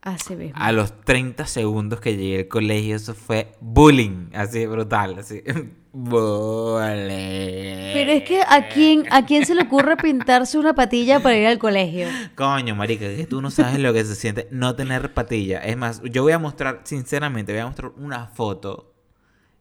Así 0.01 0.35
mismo. 0.35 0.53
A 0.61 0.71
los 0.71 1.01
30 1.01 1.47
segundos 1.47 1.99
que 1.99 2.15
llegué 2.15 2.41
al 2.41 2.47
colegio, 2.47 2.95
eso 2.95 3.15
fue 3.15 3.53
bullying, 3.59 4.29
así 4.33 4.65
brutal, 4.67 5.17
así. 5.17 5.41
bullying. 5.95 7.93
Pero 7.93 8.12
es 8.12 8.23
que 8.23 8.41
¿a 8.41 8.67
quién, 8.67 9.05
¿a 9.12 9.25
quién 9.25 9.45
se 9.45 9.55
le 9.55 9.63
ocurre 9.63 9.95
pintarse 9.95 10.58
una 10.58 10.75
patilla 10.75 11.21
para 11.21 11.38
ir 11.38 11.47
al 11.47 11.58
colegio? 11.58 12.08
Coño, 12.36 12.75
marica, 12.75 13.05
que 13.05 13.25
tú 13.25 13.41
no 13.41 13.49
sabes 13.49 13.79
lo 13.79 13.93
que 13.93 14.03
se 14.03 14.15
siente 14.15 14.47
no 14.51 14.75
tener 14.75 15.13
patilla. 15.13 15.60
Es 15.60 15.77
más, 15.77 16.01
yo 16.03 16.23
voy 16.23 16.34
a 16.34 16.39
mostrar, 16.39 16.81
sinceramente, 16.84 17.53
voy 17.53 17.62
a 17.62 17.67
mostrar 17.67 17.91
una 17.97 18.27
foto 18.27 18.93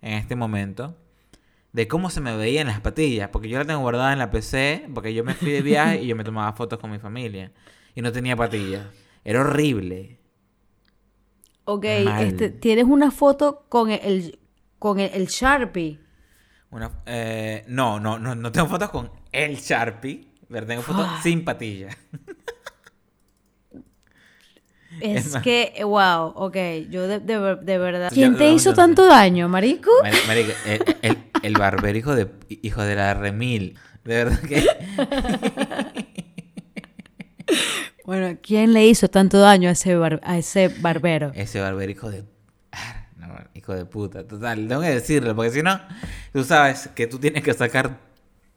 en 0.03 0.14
este 0.14 0.35
momento 0.35 0.97
de 1.73 1.87
cómo 1.87 2.11
se 2.11 2.20
me 2.20 2.37
veían 2.37 2.66
las 2.66 2.81
patillas. 2.81 3.29
Porque 3.29 3.49
yo 3.49 3.59
la 3.59 3.64
tengo 3.64 3.81
guardada 3.81 4.12
en 4.12 4.18
la 4.18 4.31
PC, 4.33 4.88
porque 4.92 5.14
yo 5.14 5.23
me 5.23 5.35
fui 5.35 5.53
de 5.53 5.62
viaje 5.62 6.03
y 6.03 6.09
yo 6.09 6.16
me 6.16 6.25
tomaba 6.25 6.53
fotos 6.53 6.81
con 6.81 6.90
mi 6.90 6.99
familia. 6.99 7.53
Y 7.94 8.03
no 8.03 8.11
tenía 8.11 8.35
patillas. 8.35 8.85
Era 9.25 9.40
horrible. 9.40 10.18
Ok, 11.64 11.85
este, 11.85 12.51
tienes 12.51 12.85
una 12.85 13.12
foto 13.12 13.64
con 13.68 13.90
el, 13.90 14.38
con 14.81 14.99
el, 14.99 15.11
el 15.14 15.27
Sharpie. 15.29 16.04
Una, 16.74 16.90
eh, 17.06 17.62
no, 17.68 18.00
no, 18.00 18.18
no, 18.18 18.34
no 18.34 18.50
tengo 18.50 18.66
fotos 18.66 18.90
con 18.90 19.08
el 19.30 19.54
Sharpie, 19.56 20.26
pero 20.48 20.66
tengo 20.66 20.82
fotos 20.82 21.06
sin 21.22 21.44
patilla. 21.44 21.88
Es, 25.00 25.37
que, 25.42 25.72
wow, 25.84 26.32
ok, 26.37 26.56
yo 26.90 27.06
de, 27.08 27.18
de 27.20 27.38
ver- 27.38 27.60
de 27.60 27.78
verdad. 27.78 28.10
¿Quién 28.12 28.37
te 28.37 28.50
hizo 28.52 28.74
tanto 28.74 29.06
daño, 29.06 29.48
marico? 29.48 29.90
Mari- 30.02 30.16
Marica, 30.26 30.52
el, 30.66 30.96
el, 31.02 31.18
el 31.42 31.52
barbero 31.58 31.98
hijo 31.98 32.14
de, 32.14 32.28
hijo 32.62 32.82
de 32.82 32.94
la 32.96 33.14
remil. 33.14 33.76
De 34.04 34.14
verdad 34.24 34.40
que... 34.40 34.64
Bueno, 38.04 38.37
¿quién 38.42 38.72
le 38.74 38.87
hizo 38.87 39.08
tanto 39.08 39.38
daño 39.38 39.70
a 39.70 39.72
ese, 39.72 39.96
bar- 39.96 40.20
a 40.24 40.37
ese 40.37 40.68
barbero? 40.68 41.32
Ese 41.34 41.58
barbero 41.60 41.90
hijo 41.90 42.10
de... 42.10 42.24
Hijo 43.64 43.74
de 43.74 43.87
puta. 43.87 44.27
Total, 44.27 44.68
tengo 44.68 44.83
que 44.83 44.90
decirlo, 44.90 45.35
porque 45.35 45.50
si 45.50 45.62
no, 45.62 45.81
tú 46.35 46.44
sabes 46.44 46.90
que 46.94 47.07
tú 47.07 47.18
tienes 47.18 47.42
que 47.42 47.55
sacar 47.55 47.98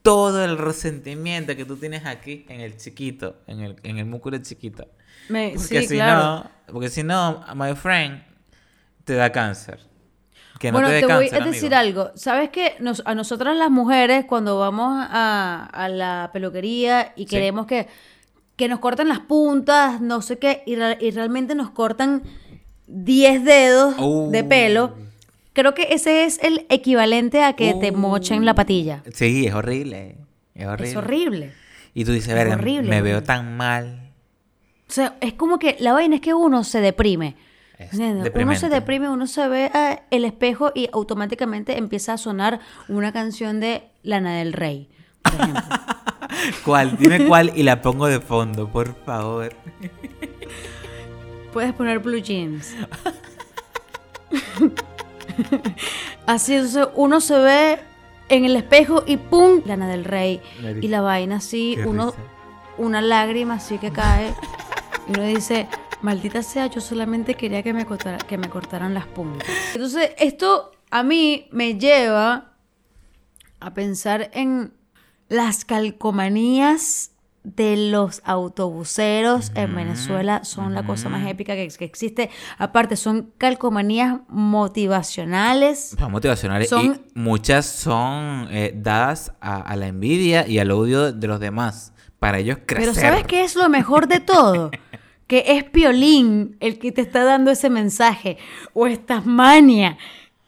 todo 0.02 0.44
el 0.44 0.58
resentimiento 0.58 1.56
que 1.56 1.64
tú 1.64 1.78
tienes 1.78 2.06
aquí 2.06 2.46
en 2.50 2.60
el 2.60 2.76
chiquito, 2.76 3.38
en 3.48 3.62
el, 3.62 3.76
en 3.84 4.00
el 4.00 4.06
músculo 4.06 4.38
chiquito. 4.40 4.86
Me- 5.30 5.54
Porque 5.56 5.82
sí, 5.82 5.88
si 5.88 5.96
claro. 5.96 6.20
no, 6.44 6.52
porque 6.74 6.90
si 6.90 7.04
no, 7.04 7.42
my 7.56 7.74
friend, 7.76 8.22
te 9.06 9.14
da 9.14 9.32
cáncer. 9.32 9.80
Que 10.60 10.72
no 10.74 10.80
bueno, 10.80 10.90
te 10.90 11.00
te, 11.02 11.08
dé 11.08 11.14
voy 11.14 11.30
cáncer, 11.30 11.42
a 11.42 11.46
decir 11.52 11.74
amigo. 11.76 12.02
algo. 12.02 12.18
¿Sabes 12.18 12.50
que 12.50 12.76
nos, 12.82 13.02
a 13.06 13.16
nosotras 13.16 13.56
las 13.56 13.70
mujeres, 13.72 14.26
cuando 14.26 14.60
vamos 14.60 14.94
a, 15.10 15.70
a 15.72 15.88
la 15.88 16.32
peluquería 16.34 17.14
y 17.16 17.22
Sí. 17.22 17.28
queremos 17.28 17.66
que, 17.66 17.88
que 18.58 18.68
nos 18.68 18.80
corten 18.80 19.08
las 19.08 19.20
puntas, 19.20 20.02
no 20.02 20.22
sé 20.22 20.38
qué, 20.38 20.64
y 20.66 20.76
realmente 21.12 21.56
nos 21.56 21.70
cortan 21.70 22.24
10 22.88 23.44
dedos 23.44 23.96
de 24.32 24.42
Uh. 24.44 24.48
pelo, 24.48 24.96
creo 25.54 25.74
que 25.74 25.88
ese 25.92 26.24
es 26.26 26.40
el 26.44 26.66
equivalente 26.70 27.44
a 27.44 27.54
que 27.54 27.74
te 27.76 27.92
Uh. 27.92 27.98
mochen 27.98 28.46
la 28.46 28.56
patilla. 28.56 29.04
Sí, 29.14 29.46
es 29.46 29.54
horrible. 29.54 30.18
Es 30.56 30.66
horrible. 30.66 30.90
Es 30.90 30.96
horrible. 30.96 31.54
Y 31.94 32.06
tú 32.06 32.12
dices, 32.12 32.30
Es 32.30 32.36
verga, 32.36 32.56
horrible, 32.56 32.90
me 32.90 33.02
veo 33.02 33.24
tan 33.24 33.58
mal. 33.58 34.12
O 34.90 34.92
sea, 34.92 35.16
es 35.20 35.34
como 35.34 35.60
que 35.60 35.76
la 35.80 35.94
vaina 35.94 36.16
es 36.16 36.22
que 36.22 36.34
uno 36.34 36.64
se 36.64 36.80
deprime. 36.82 37.36
Uno 38.34 38.56
se 38.56 38.70
deprime, 38.70 39.08
uno 39.10 39.28
se 39.28 39.48
ve 39.48 39.66
a 39.74 40.02
el 40.10 40.26
espejo 40.26 40.72
y 40.74 40.90
automáticamente 40.94 41.78
empieza 41.78 42.14
a 42.14 42.18
sonar 42.18 42.60
una 42.88 43.12
canción 43.12 43.60
de 43.60 43.84
Lana 44.02 44.36
del 44.38 44.54
Rey, 44.54 44.90
por. 45.22 45.34
¿Cuál? 46.66 46.98
Dime 46.98 47.26
cuál 47.28 47.52
y 47.56 47.64
la 47.64 47.82
pongo 47.82 48.08
de 48.08 48.20
fondo, 48.20 48.68
por 48.72 48.96
favor. 49.06 49.54
Puedes 51.58 51.74
poner 51.74 51.98
blue 51.98 52.20
jeans. 52.20 52.76
Así, 56.28 56.54
entonces 56.54 56.88
uno 56.94 57.20
se 57.20 57.36
ve 57.40 57.80
en 58.30 58.46
el 58.46 58.56
espejo 58.56 59.04
y 59.08 59.18
¡pum! 59.18 59.64
Lana 59.66 59.88
del 59.88 60.06
Rey. 60.06 60.40
Y 60.80 60.88
la 60.88 61.02
vaina 61.02 61.38
así, 61.38 61.74
qué 61.76 61.88
uno, 61.88 62.12
risa. 62.12 62.20
una 62.78 63.02
lágrima 63.02 63.56
así 63.56 63.80
que 63.80 63.92
cae. 63.92 64.36
Y 65.08 65.18
uno 65.18 65.24
dice, 65.24 65.68
maldita 66.04 66.44
sea, 66.44 66.68
yo 66.68 66.80
solamente 66.80 67.34
quería 67.34 67.64
que 67.64 67.74
me, 67.74 67.88
cortara- 67.88 68.24
que 68.24 68.38
me 68.38 68.50
cortaran 68.50 68.94
las 68.94 69.08
puntas. 69.08 69.50
Entonces, 69.74 70.12
esto 70.20 70.74
a 70.92 71.02
mí 71.02 71.48
me 71.52 71.80
lleva 71.80 72.54
a 73.60 73.74
pensar 73.74 74.30
en 74.36 74.74
las 75.28 75.66
calcomanías 75.66 77.14
de 77.56 77.78
los 77.92 78.22
autobuseros 78.26 79.52
en 79.56 79.74
Venezuela 79.74 80.44
son 80.44 80.74
la 80.74 80.86
cosa 80.86 81.08
más 81.08 81.26
épica 81.28 81.56
que, 81.56 81.68
que 81.70 81.86
existe. 81.86 82.30
Aparte, 82.58 82.98
son 82.98 83.32
calcomanías 83.38 84.18
motivacionales. 84.28 85.96
Son 85.98 86.12
motivacionales 86.12 86.70
Son- 86.70 86.86
y 87.16 87.20
muchas 87.20 87.66
son 87.66 88.48
eh, 88.52 88.74
dadas 88.76 89.32
a, 89.40 89.62
a 89.62 89.76
la 89.76 89.88
envidia 89.88 90.48
y 90.48 90.60
al 90.60 90.72
odio 90.72 91.12
de 91.14 91.28
los 91.28 91.40
demás 91.40 91.94
para 92.20 92.40
ellos 92.40 92.58
crecer. 92.66 92.94
Pero 92.94 93.00
¿sabes 93.10 93.26
qué 93.28 93.44
es 93.44 93.56
lo 93.56 93.70
mejor 93.70 94.08
de 94.08 94.20
todo? 94.20 94.72
que 95.28 95.44
es 95.48 95.64
Piolín 95.64 96.58
el 96.60 96.80
que 96.80 96.92
te 96.92 97.02
está 97.02 97.24
dando 97.24 97.52
ese 97.52 97.70
mensaje. 97.70 98.38
O 98.74 98.88
es 98.88 99.06
Tasmania 99.06 99.98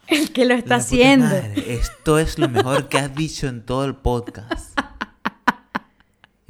el 0.07 0.31
que 0.31 0.45
lo 0.45 0.53
está 0.55 0.75
haciendo. 0.75 1.27
madre, 1.27 1.73
esto 1.75 2.17
es 2.19 2.37
lo 2.39 2.49
mejor 2.49 2.89
que 2.89 2.97
has 2.97 3.13
dicho 3.15 3.47
en 3.47 3.63
todo 3.65 3.85
el 3.85 3.95
podcast. 3.95 4.77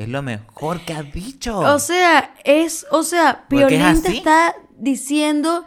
es 0.03 0.09
lo 0.09 0.21
mejor 0.21 0.81
que 0.81 0.93
has 0.93 1.11
dicho. 1.11 1.59
O 1.59 1.79
sea, 1.79 2.33
es, 2.43 2.85
o 2.91 3.03
sea, 3.03 3.45
Piolín 3.47 4.01
te 4.01 4.17
está 4.17 4.55
diciendo 4.77 5.65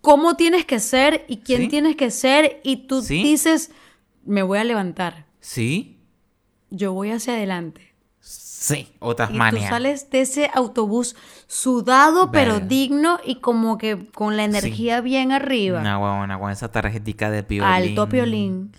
cómo 0.00 0.36
tienes 0.36 0.64
que 0.66 0.80
ser 0.80 1.24
y 1.28 1.38
quién 1.38 1.62
Sí. 1.62 1.68
tienes 1.68 1.96
que 1.96 2.10
ser 2.10 2.60
y 2.62 2.86
tú 2.86 3.02
Sí. 3.02 3.22
dices, 3.22 3.70
me 4.24 4.42
voy 4.42 4.58
a 4.58 4.64
levantar, 4.64 5.26
¿Sí? 5.40 5.98
yo 6.70 6.92
voy 6.92 7.10
hacia 7.10 7.34
adelante. 7.34 7.94
Sí. 8.20 8.88
O 8.98 9.08
Y 9.10 9.12
tú 9.12 9.16
Tasmania. 9.16 9.68
sales 9.68 10.08
de 10.08 10.22
ese 10.22 10.50
autobús 10.54 11.16
sudado 11.46 12.30
pero 12.30 12.60
digno 12.60 13.18
y 13.22 13.36
como 13.36 13.76
que 13.76 14.06
con 14.08 14.38
la 14.38 14.44
energía 14.44 15.02
bien 15.02 15.32
arriba. 15.32 15.80
Una 15.80 15.98
huevona 15.98 16.38
con 16.38 16.50
esa 16.50 16.70
tarjetica 16.72 17.30
de 17.30 17.42
piolín. 17.42 17.70
Alto 17.70 18.08
Piolín. 18.08 18.72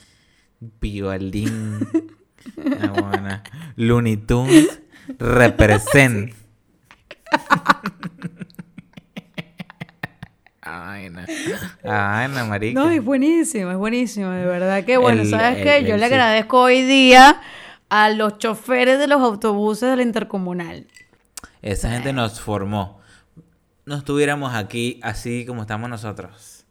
Piolín. 0.79 1.79
Huevona. 2.57 3.43
Looney 3.75 4.17
Tunes. 4.17 4.81
Represent. 5.19 6.33
Ay, 10.61 11.09
no. 11.11 11.21
Ay, 11.83 12.27
no, 12.29 12.45
marica. 12.47 12.79
No, 12.79 12.89
es 12.89 13.03
buenísimo, 13.03 13.69
es 13.71 13.77
buenísimo, 13.77 14.31
de 14.31 14.45
verdad 14.45 14.83
que 14.83 14.97
bueno, 14.97 15.21
El- 15.21 15.29
¿sabes 15.29 15.57
el- 15.57 15.63
qué? 15.63 15.77
el- 15.77 15.85
Yo 15.85 15.97
le 15.97 16.05
agradezco 16.05 16.59
hoy 16.61 16.81
día 16.83 17.39
a 17.89 18.09
los 18.09 18.39
choferes 18.39 18.97
de 18.97 19.07
los 19.07 19.21
autobuses 19.21 19.89
de 19.91 19.95
la 19.97 20.01
intercomunal. 20.01 20.87
Esa 21.61 21.91
gente 21.91 22.13
nos 22.13 22.41
formó. 22.41 22.99
No 23.85 23.95
estuviéramos 23.95 24.55
aquí 24.55 24.99
así 25.03 25.45
como 25.45 25.61
estamos 25.61 25.87
nosotros. 25.87 26.65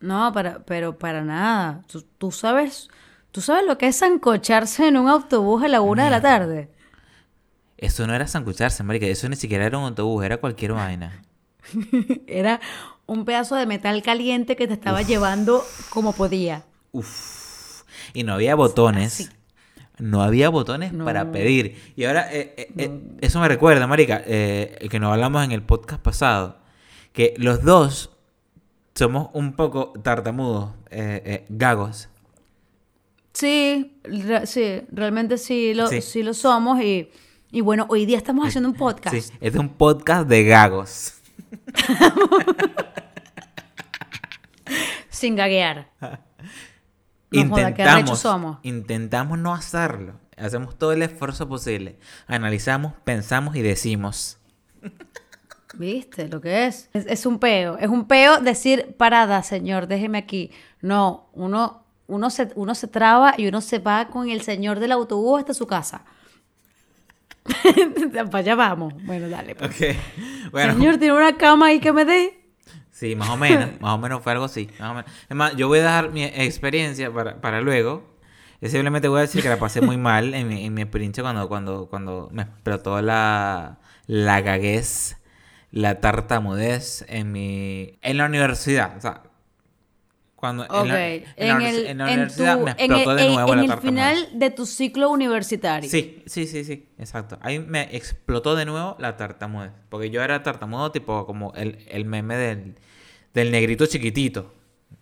No, 0.00 0.30
para, 0.32 0.58
pero 0.64 0.98
para 0.98 1.22
nada. 1.24 1.82
Tú, 1.90 2.02
tú 2.18 2.30
sabes, 2.30 2.88
tú 3.32 3.40
sabes 3.40 3.64
lo 3.66 3.78
que 3.78 3.86
es 3.88 3.98
zancocharse 3.98 4.88
en 4.88 4.96
un 4.96 5.08
autobús 5.08 5.62
a 5.62 5.68
la 5.68 5.80
una 5.80 6.04
de 6.04 6.10
la 6.10 6.20
tarde. 6.20 6.70
Eso 7.76 8.06
no 8.06 8.14
era 8.14 8.26
sancucharse, 8.26 8.82
marica. 8.82 9.06
Eso 9.06 9.28
ni 9.28 9.36
siquiera 9.36 9.64
era 9.64 9.78
un 9.78 9.84
autobús, 9.84 10.24
era 10.24 10.36
cualquier 10.38 10.72
vaina. 10.72 11.22
Era 12.26 12.60
un 13.06 13.24
pedazo 13.24 13.54
de 13.54 13.66
metal 13.66 14.02
caliente 14.02 14.56
que 14.56 14.66
te 14.66 14.72
estaba 14.74 15.02
llevando 15.02 15.62
como 15.90 16.12
podía. 16.12 16.64
Uf. 16.92 17.82
Y 18.14 18.24
no 18.24 18.32
había 18.34 18.54
botones. 18.54 19.20
Así. 19.20 19.28
No 19.98 20.22
había 20.22 20.48
botones 20.48 20.92
No. 20.94 21.04
para 21.04 21.30
pedir. 21.30 21.92
Y 21.96 22.04
ahora, 22.06 22.32
eh, 22.32 22.54
eh, 22.56 22.72
eh, 22.78 23.00
eso 23.20 23.38
me 23.40 23.48
recuerda, 23.48 23.86
marica, 23.86 24.22
eh, 24.26 24.88
que 24.90 24.98
nos 24.98 25.12
hablamos 25.12 25.44
en 25.44 25.52
el 25.52 25.62
podcast 25.62 26.00
pasado, 26.02 26.56
que 27.12 27.34
los 27.36 27.62
dos 27.62 28.10
somos 28.94 29.28
un 29.34 29.52
poco 29.52 29.92
tartamudos, 30.02 30.70
eh, 30.90 31.44
gagos. 31.50 32.08
Sí, 33.40 33.96
re- 34.04 34.46
sí, 34.46 34.82
realmente 34.92 35.38
sí 35.38 35.72
lo, 35.72 35.86
Sí. 35.88 36.02
sí. 36.02 36.22
lo 36.22 36.34
somos 36.34 36.78
y, 36.82 37.08
y 37.50 37.62
bueno, 37.62 37.86
hoy 37.88 38.04
día 38.04 38.18
estamos 38.18 38.46
haciendo 38.46 38.68
un 38.68 38.76
podcast. 38.76 39.16
Sí, 39.16 39.32
es 39.40 39.54
un 39.54 39.70
podcast 39.70 40.28
de 40.28 40.44
gagos. 40.44 41.14
Sin 45.08 45.36
gaguear. 45.36 45.88
No 47.32 47.48
joda, 47.48 47.68
intentamos, 47.70 48.18
somos. 48.18 48.58
intentamos 48.64 49.38
no 49.38 49.54
hacerlo. 49.54 50.14
Hacemos 50.36 50.76
todo 50.76 50.90
el 50.92 51.00
esfuerzo 51.02 51.48
posible. 51.48 51.96
Analizamos, 52.26 52.92
pensamos 53.04 53.54
y 53.54 53.62
decimos. 53.62 54.38
¿Viste 55.74 56.26
lo 56.28 56.40
que 56.40 56.66
es? 56.66 56.90
es? 56.92 57.06
es 57.06 57.26
un 57.26 57.38
peo. 57.38 57.78
Es 57.78 57.88
un 57.88 58.08
peo 58.08 58.40
decir, 58.40 58.96
parada, 58.98 59.44
señor, 59.44 59.86
déjeme 59.86 60.18
aquí. 60.18 60.50
No, 60.82 61.30
uno, 61.32 61.84
uno, 62.10 62.28
se, 62.30 62.50
uno 62.54 62.74
se 62.74 62.88
traba 62.88 63.34
y 63.38 63.46
uno 63.46 63.60
se 63.60 63.78
va 63.78 64.08
con 64.08 64.28
el 64.28 64.42
señor 64.42 64.80
del 64.80 64.92
autobús 64.92 65.40
hasta 65.40 65.54
su 65.54 65.66
casa. 65.66 66.04
Para 68.12 68.38
allá 68.38 68.54
vamos. 68.54 68.94
Bueno, 69.04 69.28
dale. 69.28 69.54
pues. 69.54 69.96
Bueno, 70.50 70.74
Señor, 70.74 70.98
¿tiene 70.98 71.14
una 71.14 71.36
cama 71.36 71.66
ahí 71.66 71.80
que 71.80 71.92
me 71.92 72.04
dé? 72.04 72.36
sí, 72.90 73.16
más 73.16 73.30
o 73.30 73.36
menos. 73.36 73.70
Más 73.80 73.94
o 73.94 73.98
menos 73.98 74.22
fue 74.22 74.32
algo 74.32 74.44
así. 74.44 74.68
Más 74.78 74.90
o 74.90 74.94
menos. 74.94 75.10
Es 75.28 75.36
más, 75.36 75.56
yo 75.56 75.68
voy 75.68 75.78
a 75.78 75.84
dejar 75.84 76.10
mi 76.10 76.24
experiencia 76.24 77.12
para, 77.12 77.40
para 77.40 77.60
luego. 77.60 78.10
Yo 78.60 78.68
simplemente 78.68 79.08
voy 79.08 79.18
a 79.18 79.22
decir 79.22 79.42
que 79.42 79.48
la 79.48 79.58
pasé 79.58 79.80
muy 79.80 79.96
mal 79.96 80.34
en 80.34 80.48
mi, 80.48 80.66
en 80.66 80.74
mi 80.74 80.82
experiencia 80.82 81.22
cuando, 81.22 81.48
cuando, 81.48 81.88
cuando 81.88 82.28
me 82.30 82.42
explotó 82.42 83.00
la, 83.00 83.78
la 84.06 84.42
gaguez, 84.42 85.16
la 85.70 86.00
tartamudez 86.00 87.06
en 87.08 87.32
mi 87.32 87.98
en 88.02 88.18
la 88.18 88.26
universidad. 88.26 88.98
O 88.98 89.00
sea, 89.00 89.22
cuando 90.40 90.62
Ok. 90.64 90.70
en 90.84 90.88
la, 90.88 91.06
en 91.14 91.22
la 91.22 91.24
En 91.36 91.56
universi- 91.58 91.74
el, 91.80 91.86
en 91.86 91.98
la 91.98 92.04
universidad 92.04 92.58
tu- 92.58 92.64
me 92.64 92.70
en 92.70 92.76
explotó 92.78 93.10
el- 93.10 93.16
de 93.18 93.28
nuevo 93.34 93.52
en 93.52 93.56
la 93.58 93.62
el 93.62 93.68
tartamudez. 93.68 94.14
final 94.18 94.38
de 94.40 94.50
tu 94.50 94.64
ciclo 94.66 95.10
universitario. 95.10 95.90
Sí, 95.90 96.22
sí, 96.26 96.46
sí, 96.46 96.64
sí, 96.64 96.88
exacto. 96.98 97.38
Ahí 97.42 97.58
me 97.58 97.94
explotó 97.94 98.54
de 98.56 98.64
nuevo 98.64 98.96
la 98.98 99.16
tartamudez. 99.18 99.70
Porque 99.90 100.08
yo 100.10 100.22
era 100.22 100.42
tartamudo 100.42 100.90
tipo 100.92 101.26
como 101.26 101.52
el, 101.54 101.78
el 101.90 102.06
meme 102.06 102.36
del, 102.36 102.74
del 103.34 103.50
negrito 103.50 103.84
chiquitito. 103.84 104.54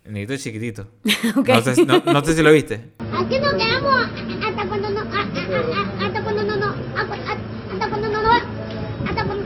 El 0.04 0.14
negrito 0.14 0.36
chiquitito. 0.42 0.88
Ok. 1.36 1.48
no, 1.48 1.60
sé, 1.62 1.74
si- 1.76 1.84
no- 1.84 2.02
no 2.04 2.24
sé 2.24 2.34
si 2.34 2.42
lo 2.42 2.50
viste. 2.52 2.92
Aquí 3.12 3.38
nos 3.38 3.54
quedamos 3.54 4.08
hasta 4.44 4.66
cuando 4.68 4.90
no, 4.90 5.00
a- 5.00 5.04
a- 5.04 6.02
a- 6.02 6.06
hasta 6.06 6.22
cuando 6.24 6.42
no, 6.42 6.56
no, 6.56 6.66
a- 6.66 7.00
a- 7.00 7.72
hasta 7.72 7.88
cuando 7.90 8.08
no, 8.08 8.22
no, 8.22 8.30
hasta 8.32 9.24
cuando, 9.24 9.44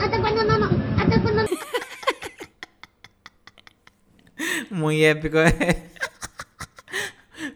hasta 0.00 0.20
cuando 0.20 0.44
no, 0.44 0.58
no, 0.58 0.66
hasta 1.00 1.22
cuando 1.22 1.42
no. 1.42 1.48
Muy 4.70 5.04
épico. 5.04 5.38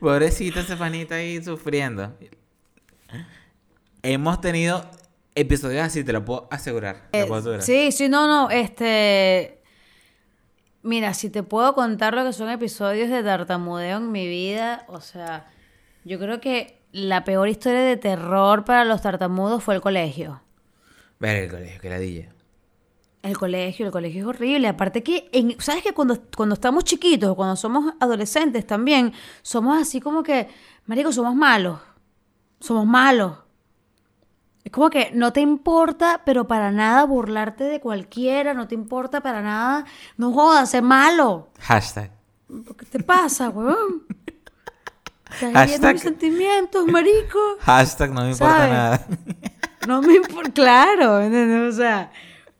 Pobrecita 0.00 0.60
Estefanita 0.60 1.16
ahí 1.16 1.42
sufriendo. 1.42 2.16
Hemos 4.02 4.40
tenido 4.40 4.88
episodios 5.34 5.84
así, 5.84 6.04
te 6.04 6.12
lo 6.12 6.24
puedo 6.24 6.48
asegurar. 6.50 7.08
te 7.10 7.20
lo 7.20 7.28
puedo 7.28 7.40
asegurar. 7.40 7.62
Sí, 7.62 7.92
sí, 7.92 8.08
no, 8.08 8.26
no, 8.26 8.50
este... 8.50 9.58
Mira, 10.82 11.14
si 11.14 11.30
te 11.30 11.44
puedo 11.44 11.74
contar 11.74 12.14
lo 12.14 12.24
que 12.24 12.32
son 12.32 12.50
episodios 12.50 13.08
de 13.08 13.22
tartamudeo 13.22 13.98
en 13.98 14.10
mi 14.10 14.26
vida, 14.26 14.84
o 14.88 15.00
sea, 15.00 15.46
yo 16.04 16.18
creo 16.18 16.40
que 16.40 16.80
la 16.90 17.22
peor 17.22 17.48
historia 17.48 17.82
de 17.82 17.96
terror 17.96 18.64
para 18.64 18.84
los 18.84 19.00
tartamudos 19.00 19.62
fue 19.62 19.76
el 19.76 19.80
colegio. 19.80 20.42
Ver 21.20 21.44
el 21.44 21.50
colegio, 21.50 21.80
que 21.80 21.88
ladilla. 21.88 22.28
El 23.22 23.38
colegio, 23.38 23.86
el 23.86 23.92
colegio 23.92 24.22
es 24.22 24.26
horrible. 24.26 24.66
Aparte 24.68 25.02
que, 25.02 25.28
en- 25.32 25.54
¿sabes 25.60 25.82
que 25.84 25.92
cuando, 25.92 26.18
cuando 26.36 26.54
estamos 26.54 26.82
chiquitos, 26.84 27.36
cuando 27.36 27.54
somos 27.56 27.94
adolescentes 28.00 28.66
también, 28.66 29.12
somos 29.42 29.80
así 29.80 30.00
como 30.00 30.22
que, 30.24 30.48
marico, 30.86 31.12
somos 31.12 31.34
malos. 31.36 31.78
Somos 32.60 32.84
malos. 32.86 33.38
Es 34.64 34.70
como 34.72 34.90
que 34.90 35.10
no 35.14 35.32
te 35.32 35.40
importa, 35.40 36.22
pero 36.24 36.46
para 36.48 36.70
nada 36.72 37.04
burlarte 37.04 37.64
de 37.64 37.80
cualquiera, 37.80 38.54
no 38.54 38.66
te 38.68 38.74
importa 38.74 39.20
para 39.20 39.40
nada, 39.42 39.84
no 40.16 40.32
jodas, 40.32 40.70
ser 40.70 40.82
malo. 40.82 41.48
Hashtag. 41.60 42.10
¿Qué 42.78 42.86
te 42.86 43.02
pasa, 43.02 43.48
huevón? 43.50 44.04
Estás 45.32 45.52
Hashtag- 45.52 45.92
mis 45.94 46.02
sentimientos, 46.02 46.86
marico. 46.86 47.38
Hashtag 47.60 48.12
no 48.12 48.22
me 48.22 48.30
importa 48.32 48.56
¿Sabes? 48.56 48.70
nada. 48.72 49.06
No 49.88 50.02
me 50.02 50.14
importa, 50.14 50.50
claro. 50.52 51.16
O 51.68 51.72
sea, 51.72 52.12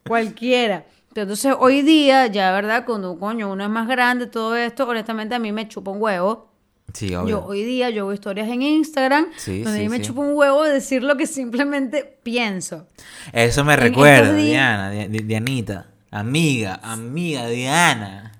cualquiera. 0.06 0.84
Entonces, 1.14 1.54
hoy 1.58 1.82
día, 1.82 2.26
ya, 2.28 2.52
¿verdad? 2.52 2.84
Cuando, 2.86 3.18
coño, 3.18 3.50
uno 3.52 3.64
es 3.64 3.70
más 3.70 3.86
grande, 3.86 4.26
todo 4.26 4.56
esto, 4.56 4.88
honestamente 4.88 5.34
a 5.34 5.38
mí 5.38 5.52
me 5.52 5.68
chupa 5.68 5.90
un 5.90 6.00
huevo. 6.00 6.48
Sí, 6.94 7.14
obvio. 7.14 7.28
Yo 7.40 7.44
hoy 7.46 7.64
día 7.64 7.88
yo 7.90 8.02
hago 8.02 8.12
historias 8.12 8.48
en 8.48 8.60
Instagram 8.62 9.26
Sí, 9.36 9.62
donde 9.62 9.78
sí, 9.78 9.86
a 9.86 9.88
mí 9.88 9.88
me 9.90 9.96
sí. 9.98 10.02
chupa 10.08 10.20
un 10.20 10.34
huevo 10.34 10.62
decir 10.64 11.02
lo 11.02 11.16
que 11.16 11.26
simplemente 11.26 12.18
pienso. 12.22 12.86
Eso 13.32 13.64
me 13.64 13.74
en 13.74 13.80
recuerda, 13.80 14.34
Diana, 14.34 14.90
Di- 14.90 15.08
Di- 15.08 15.22
Dianita. 15.24 15.86
Amiga, 16.10 16.80
amiga 16.82 17.46
Diana. 17.46 18.32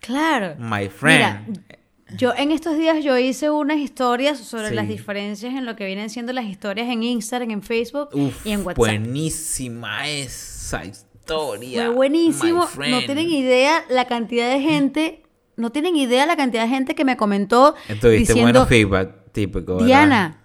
Claro. 0.00 0.54
My 0.58 0.88
friend. 0.88 1.48
Mira, 1.48 1.69
yo 2.16 2.32
en 2.36 2.50
estos 2.50 2.76
días 2.76 3.02
yo 3.04 3.16
hice 3.18 3.50
unas 3.50 3.78
historias 3.78 4.38
sobre 4.38 4.70
Sí. 4.70 4.74
las 4.74 4.88
diferencias 4.88 5.54
en 5.54 5.64
lo 5.66 5.76
que 5.76 5.86
vienen 5.86 6.10
siendo 6.10 6.32
las 6.32 6.44
historias 6.46 6.88
en 6.88 7.02
Instagram, 7.02 7.50
en 7.50 7.62
Facebook 7.62 8.08
Uf, 8.12 8.46
y 8.46 8.50
en 8.52 8.60
WhatsApp. 8.60 8.76
buenísima 8.78 10.08
esa 10.08 10.84
historia. 10.84 11.86
Fue 11.86 11.94
buenísimo. 11.94 12.66
No 12.88 13.00
tienen 13.00 13.30
idea 13.30 13.84
la 13.88 14.06
cantidad 14.06 14.50
de 14.52 14.60
gente, 14.60 15.22
no 15.56 15.70
tienen 15.70 15.94
idea 15.96 16.26
la 16.26 16.36
cantidad 16.36 16.62
de 16.64 16.68
gente 16.68 16.94
que 16.94 17.04
me 17.04 17.16
comentó 17.16 17.74
Tuviste 17.86 18.08
diciendo, 18.10 18.42
buenos 18.42 18.68
feedback 18.68 19.30
típico. 19.32 19.74
¿verdad? 19.74 19.86
Diana, 19.86 20.36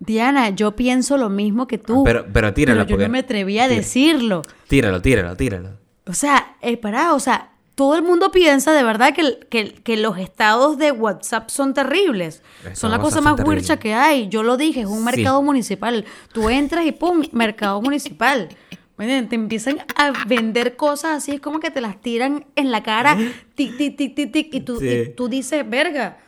Diana, 0.00 0.50
yo 0.50 0.76
pienso 0.76 1.16
lo 1.16 1.28
mismo 1.28 1.66
que 1.66 1.78
tú. 1.78 2.04
Pero- 2.04 2.26
pero 2.32 2.52
tíralo, 2.54 2.82
yo 2.82 2.88
porque- 2.88 3.04
no 3.04 3.10
me 3.12 3.18
atreví 3.20 3.58
a 3.58 3.64
tira. 3.66 3.76
decirlo. 3.76 4.42
Tíralo, 4.68 5.00
tíralo, 5.02 5.36
tíralo. 5.36 5.78
O 6.06 6.12
sea, 6.14 6.56
eh, 6.60 6.76
pará, 6.76 7.14
o 7.14 7.20
sea, 7.20 7.52
todo 7.78 7.94
el 7.94 8.02
mundo 8.02 8.32
piensa 8.32 8.72
de 8.72 8.82
verdad 8.82 9.14
que, 9.14 9.38
que, 9.48 9.72
que 9.72 9.96
los 9.96 10.18
estados 10.18 10.78
de 10.78 10.90
WhatsApp 10.90 11.48
son 11.48 11.74
terribles. 11.74 12.42
Estados 12.58 12.78
son 12.80 12.90
la 12.90 12.98
cosa 12.98 13.20
más 13.20 13.38
huircha 13.46 13.76
que 13.78 13.94
hay. 13.94 14.28
Yo 14.28 14.42
lo 14.42 14.56
dije, 14.56 14.80
es 14.80 14.86
un 14.86 14.98
Sí. 14.98 15.04
mercado 15.04 15.40
municipal. 15.42 16.04
Tú 16.32 16.48
entras 16.50 16.84
y 16.86 16.90
pum, 16.90 17.22
mercado 17.30 17.80
municipal. 17.80 18.48
Te 18.96 19.34
empiezan 19.36 19.78
a 19.94 20.10
vender 20.26 20.74
cosas 20.74 21.18
así, 21.18 21.30
es 21.30 21.40
como 21.40 21.60
que 21.60 21.70
te 21.70 21.80
las 21.80 22.00
tiran 22.00 22.46
en 22.56 22.72
la 22.72 22.82
cara, 22.82 23.16
tic, 23.54 23.76
tic, 23.76 23.96
tic, 23.96 24.16
tic, 24.16 24.32
tic, 24.32 24.54
y 24.54 24.60
tú, 24.62 24.80
Sí. 24.80 24.88
y 24.88 25.08
tú 25.14 25.28
dices, 25.28 25.62
verga. 25.70 26.18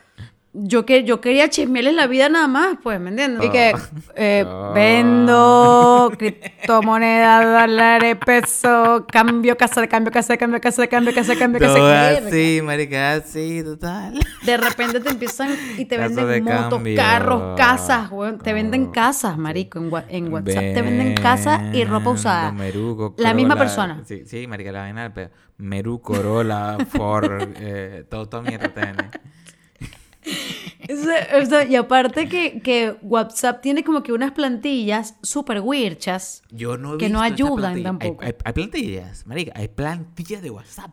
Yo, 0.53 0.85
que, 0.85 1.05
yo 1.05 1.21
quería 1.21 1.49
chismearles 1.49 1.93
la 1.93 2.07
vida 2.07 2.27
nada 2.27 2.47
más, 2.49 2.77
pues, 2.83 2.99
¿me 2.99 3.09
entiendes? 3.09 3.45
Y 3.45 3.49
que 3.51 3.73
eh, 4.15 4.43
Oh. 4.45 4.73
vendo 4.73 6.11
criptomonedas, 6.17 7.61
dólares, 7.67 8.17
pesos, 8.25 9.03
cambio, 9.11 9.55
casa 9.57 9.79
de 9.81 9.87
cambio, 9.87 10.11
casa 10.11 10.33
de 10.33 10.37
cambio, 10.37 10.59
casa 10.59 10.81
de 10.81 10.89
cambio, 10.89 11.13
casa 11.13 11.33
de 11.33 11.39
cambio, 11.39 11.59
casa 11.61 11.73
de 11.73 11.79
Todo 11.79 11.89
cambio. 11.89 12.27
así, 12.27 12.61
marica, 12.63 13.13
así, 13.13 13.63
total. 13.63 14.19
De 14.43 14.57
repente 14.57 14.99
te 14.99 15.09
empiezan 15.09 15.55
y 15.77 15.85
te 15.85 15.97
venden 15.97 16.43
motos, 16.43 16.69
cambio. 16.73 16.95
carros, 16.97 17.57
casas, 17.57 18.11
weón. 18.11 18.37
Te 18.39 18.51
venden 18.53 18.91
casas, 18.91 19.37
marico. 19.37 19.79
En, 19.79 19.89
en 20.09 20.33
WhatsApp 20.33 20.73
te 20.73 20.81
venden 20.81 21.13
casas 21.15 21.73
y 21.73 21.85
ropa 21.85 22.09
usada. 22.09 22.51
Meruco, 22.51 23.15
La 23.17 23.33
misma 23.33 23.55
persona. 23.55 24.01
Sí, 24.05 24.23
sí, 24.25 24.47
marica, 24.47 24.71
la 24.73 24.79
vaina 24.81 25.13
pedo. 25.13 25.29
Meru, 25.57 26.01
Corolla, 26.01 26.77
Ford, 26.89 27.41
eh, 27.59 28.03
todo, 28.09 28.27
todo 28.27 28.41
mierda 28.41 28.67
tiene. 28.69 29.09
Y 31.69 31.75
aparte 31.75 32.27
que, 32.27 32.61
que 32.61 32.97
WhatsApp 33.01 33.61
tiene 33.61 33.83
como 33.83 34.03
que 34.03 34.13
unas 34.13 34.31
plantillas 34.31 35.15
súper 35.21 35.61
weirchas. 35.61 36.43
Yo 36.51 36.77
no 36.77 36.95
he 36.95 36.97
Que 36.97 37.09
no 37.09 37.21
visto 37.21 37.33
ayudan 37.33 37.83
tampoco. 37.83 38.21
Hay, 38.21 38.27
hay- 38.29 38.35
hay 38.43 38.53
plantillas, 38.53 39.25
marica, 39.27 39.51
hay 39.55 39.67
plantillas 39.67 40.41
de 40.41 40.49
WhatsApp. 40.49 40.91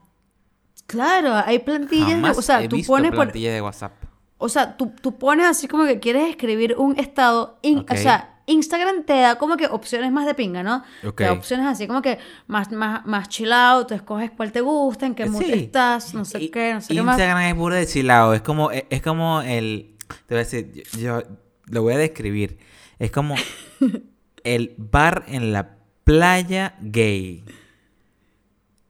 Claro, 0.87 1.35
hay 1.35 1.59
plantillas. 1.59 2.07
de- 2.09 2.15
Jamás 2.15 2.39
o 2.39 2.43
sea, 2.43 2.63
he 2.63 2.69
tú 2.69 2.77
visto 2.77 2.93
pones 2.93 3.11
por, 3.11 3.27
plantillas 3.27 3.55
de 3.55 3.63
WhatsApp. 3.63 3.93
O 4.39 4.49
sea, 4.49 4.77
tú, 4.77 4.93
tú 5.03 5.19
pones 5.19 5.47
así 5.47 5.67
como 5.69 5.85
que 5.85 5.99
quieres 6.01 6.29
escribir 6.31 6.77
un 6.79 6.99
estado. 6.99 7.59
in-. 7.63 7.85
O 7.91 7.97
sea, 7.97 8.38
Instagram 8.49 9.05
te 9.05 9.13
da 9.21 9.37
como 9.37 9.57
que 9.57 9.67
opciones 9.67 10.11
más 10.11 10.27
de 10.27 10.35
pinga, 10.35 10.63
¿no? 10.63 10.83
Ok. 11.07 11.17
Te 11.17 11.25
da 11.25 11.33
opciones 11.33 11.67
así 11.67 11.87
como 11.87 12.03
que 12.03 12.19
más, 12.47 12.73
más, 12.73 13.05
más 13.07 13.29
chill 13.29 13.53
out, 13.53 13.89
tú 13.89 13.95
escoges 13.95 14.31
cuál 14.33 14.51
te 14.53 14.61
gusta, 14.61 15.07
en 15.07 15.15
qué 15.15 15.27
mood 15.27 15.43
Sí. 15.43 15.53
estás, 15.53 16.15
no 16.15 16.25
sé 16.25 16.41
Y- 16.43 16.49
qué, 16.51 16.75
no 16.75 16.81
sé 16.81 16.95
qué 16.95 17.03
más. 17.03 17.15
Instagram 17.19 17.43
es 17.45 17.55
puro 17.55 17.75
de 17.75 17.87
chilado. 17.87 18.35
Es 18.35 18.43
como, 18.43 18.71
es, 18.71 18.85
es 18.91 19.03
como 19.03 19.43
el. 19.43 19.95
Te 20.27 20.35
voy 20.35 20.37
a 20.37 20.45
decir, 20.45 20.73
yo, 20.95 20.99
yo 20.99 21.23
lo 21.67 21.83
voy 21.83 21.95
a 21.95 21.99
describir. 21.99 22.59
Es 22.99 23.11
como 23.11 23.35
el 24.45 24.75
bar 24.79 25.25
en 25.29 25.53
la 25.53 25.77
playa 26.05 26.75
gay. 26.81 27.45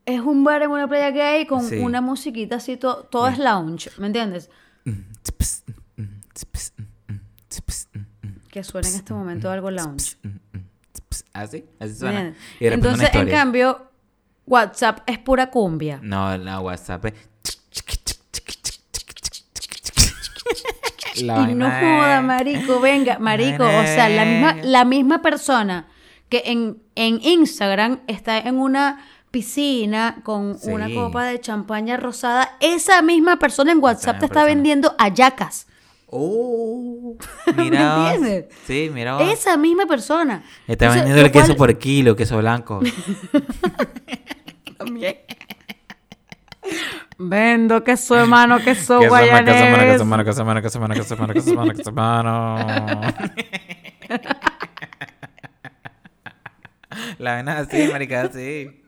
Es 0.06 0.20
un 0.20 0.42
bar 0.44 0.62
en 0.62 0.70
una 0.70 0.88
playa 0.88 1.10
gay 1.10 1.46
con 1.46 1.62
Sí. 1.64 1.76
una 1.78 2.00
musiquita 2.00 2.56
así, 2.56 2.76
to- 2.76 3.04
todo 3.10 3.28
es 3.28 3.38
lounge, 3.38 3.90
¿me 3.98 4.06
entiendes? 4.06 4.48
Que 8.50 8.64
suena 8.64 8.88
en 8.88 8.94
este 8.94 9.12
momento 9.14 9.50
algo 9.50 9.70
lounge. 9.70 10.16
¿Así? 11.32 11.64
Así 11.78 11.92
¿me 11.92 11.98
suena. 11.98 12.34
Y 12.60 12.64
de 12.64 12.74
Entonces, 12.74 13.10
en 13.14 13.28
cambio, 13.28 13.90
WhatsApp 14.46 15.00
es 15.06 15.18
pura 15.18 15.50
cumbia. 15.50 16.00
No, 16.02 16.36
la 16.36 16.60
WhatsApp 16.60 17.04
es. 17.06 17.14
La 21.22 21.50
y 21.50 21.54
no 21.54 21.66
joda, 21.68 22.22
marico, 22.22 22.80
venga, 22.80 23.18
marico, 23.18 23.64
o 23.64 23.82
sea, 23.82 24.08
la 24.08 24.24
misma, 24.24 24.54
la 24.62 24.84
misma 24.84 25.20
persona 25.20 25.88
que 26.28 26.42
en, 26.46 26.78
en 26.94 27.20
Instagram 27.22 28.00
está 28.06 28.38
en 28.38 28.56
una 28.56 29.04
piscina 29.32 30.20
con 30.22 30.56
Sí. 30.58 30.70
una 30.70 30.88
copa 30.94 31.24
de 31.24 31.40
champaña 31.40 31.96
rosada, 31.96 32.56
esa 32.60 33.02
misma 33.02 33.38
persona 33.38 33.72
en 33.72 33.82
WhatsApp 33.82 34.20
te 34.20 34.26
está 34.26 34.34
persona. 34.34 34.44
vendiendo 34.44 34.94
ayacas. 34.98 35.66
Oh, 36.10 37.16
¿Me 37.56 37.64
mira. 37.64 38.14
entiendes? 38.14 38.46
Sí, 38.66 38.90
mira. 38.92 39.18
Esa 39.30 39.56
misma 39.58 39.84
persona. 39.86 40.42
Está 40.66 40.86
Entonces, 40.86 40.94
vendiendo 41.04 41.26
el 41.26 41.32
cual- 41.32 41.44
queso 41.44 41.56
por 41.56 41.78
kilo, 41.78 42.16
queso 42.16 42.38
blanco. 42.38 42.80
También. 44.78 45.16
Vendo 47.18 47.82
queso 47.82 48.16
hermano, 48.18 48.58
queso 48.62 48.98
Queso 49.00 49.12
mano, 49.14 49.44
queso 49.44 49.58
guayanés. 49.58 49.90
queso 49.90 50.04
mano, 50.04 50.24
queso 50.24 50.44
mano, 50.44 50.60
queso 50.60 50.80
mano, 50.80 50.94
queso 50.94 51.16
mano, 51.16 51.32
queso 51.32 51.54
mano, 51.54 51.72
queso 51.72 51.92
mano. 51.92 52.58
La 57.18 57.34
vaina 57.34 57.58
así, 57.58 57.88
marica, 57.92 58.22
así. 58.22 58.82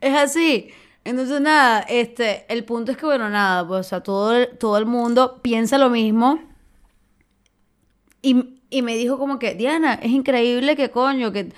Es 0.00 0.14
así. 0.16 0.70
Entonces, 1.08 1.40
nada, 1.40 1.80
este, 1.88 2.44
el 2.52 2.64
punto 2.64 2.92
es 2.92 2.98
que, 2.98 3.06
bueno, 3.06 3.30
nada, 3.30 3.66
pues, 3.66 3.80
o 3.80 3.88
sea, 3.88 4.02
todo 4.02 4.36
el, 4.36 4.58
todo 4.58 4.76
el 4.76 4.84
mundo 4.84 5.40
piensa 5.40 5.78
lo 5.78 5.88
mismo. 5.88 6.38
Y, 8.20 8.60
y 8.68 8.82
me 8.82 8.94
dijo 8.94 9.18
como 9.18 9.38
que, 9.38 9.54
Diana, 9.54 9.94
es 9.94 10.10
increíble 10.10 10.76
que 10.76 10.90
coño, 10.90 11.32
que 11.32 11.50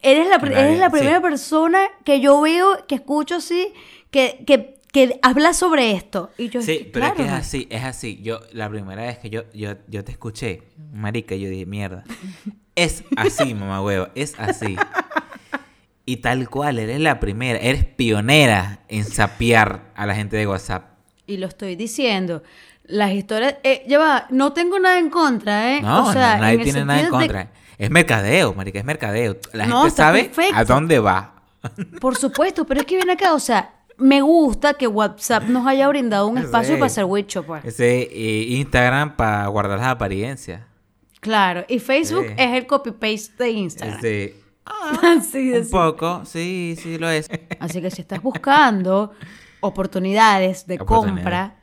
eres 0.00 0.28
la, 0.28 0.36
eres 0.36 0.78
la 0.78 0.90
sí. 0.90 0.92
primera 0.92 1.20
persona 1.20 1.80
que 2.04 2.20
yo 2.20 2.40
veo, 2.40 2.86
que 2.86 2.94
escucho 2.94 3.34
así, 3.34 3.72
que, 4.12 4.44
que, 4.46 4.76
que 4.92 5.18
habla 5.22 5.54
sobre 5.54 5.90
esto. 5.90 6.30
Y 6.38 6.48
yo, 6.48 6.62
Sí, 6.62 6.88
pero 6.92 7.06
claro, 7.06 7.14
es 7.14 7.16
que 7.16 7.26
es 7.26 7.32
así, 7.32 7.66
es 7.70 7.82
así. 7.82 8.20
Yo, 8.22 8.38
la 8.52 8.70
primera 8.70 9.02
vez 9.02 9.18
que 9.18 9.28
yo, 9.28 9.42
yo, 9.52 9.72
yo 9.88 10.04
te 10.04 10.12
escuché, 10.12 10.62
marica, 10.92 11.34
yo 11.34 11.50
dije, 11.50 11.66
mierda. 11.66 12.04
Es 12.76 13.02
así, 13.16 13.54
mamá 13.54 13.82
huevo, 13.82 14.06
es 14.14 14.38
así. 14.38 14.76
Y 16.08 16.16
tal 16.18 16.48
cual, 16.48 16.78
eres 16.78 17.00
la 17.00 17.20
primera, 17.20 17.58
eres 17.58 17.84
pionera 17.84 18.80
en 18.88 19.04
sapear 19.04 19.92
a 19.94 20.06
la 20.06 20.14
gente 20.14 20.36
de 20.38 20.46
WhatsApp. 20.46 20.86
Y 21.26 21.36
lo 21.36 21.46
estoy 21.46 21.76
diciendo. 21.76 22.42
Las 22.84 23.12
historias, 23.12 23.56
eh, 23.62 23.84
ya 23.86 23.98
va, 23.98 24.26
no 24.30 24.54
tengo 24.54 24.78
nada 24.78 24.98
en 24.98 25.10
contra, 25.10 25.76
¿eh? 25.76 25.82
No, 25.82 26.06
o 26.06 26.12
sea, 26.14 26.36
no, 26.36 26.42
nadie 26.44 26.58
tiene 26.64 26.84
nada 26.86 27.00
en 27.00 27.04
de- 27.04 27.10
contra. 27.10 27.52
Es 27.76 27.90
mercadeo, 27.90 28.54
marica, 28.54 28.78
es 28.78 28.84
mercadeo. 28.86 29.36
La 29.52 29.66
No, 29.66 29.82
gente 29.82 29.96
sabe 29.96 30.24
perfecto. 30.24 30.56
a 30.56 30.64
dónde 30.64 30.98
va. 30.98 31.42
Por 32.00 32.16
supuesto, 32.16 32.64
pero 32.66 32.80
es 32.80 32.86
que 32.86 32.96
viene 32.96 33.12
acá, 33.12 33.34
o 33.34 33.38
sea, 33.38 33.74
me 33.98 34.22
gusta 34.22 34.72
que 34.74 34.86
WhatsApp 34.86 35.42
nos 35.44 35.66
haya 35.66 35.86
brindado 35.88 36.26
un 36.28 36.38
espacio 36.38 36.74
Sí. 36.76 36.80
para 36.80 36.86
hacer 36.86 37.04
Wicho, 37.04 37.42
pues. 37.44 37.64
Ese 37.66 38.00
eh, 38.10 38.44
Instagram 38.56 39.14
para 39.16 39.46
guardar 39.48 39.78
las 39.78 39.88
apariencias. 39.88 40.62
Claro, 41.20 41.66
y 41.68 41.78
Facebook 41.80 42.26
Sí. 42.28 42.34
es 42.38 42.52
el 42.54 42.66
copy-paste 42.66 43.44
de 43.44 43.50
Instagram. 43.50 43.98
Ese, 43.98 44.34
De 45.32 45.60
un 45.60 45.70
poco, 45.70 46.24
sí, 46.24 46.76
sí 46.80 46.98
lo 46.98 47.08
es. 47.08 47.28
Así 47.60 47.80
que 47.80 47.90
si 47.90 48.02
estás 48.02 48.22
buscando 48.22 49.12
oportunidades 49.60 50.66
de 50.66 50.78
compra, 50.78 51.56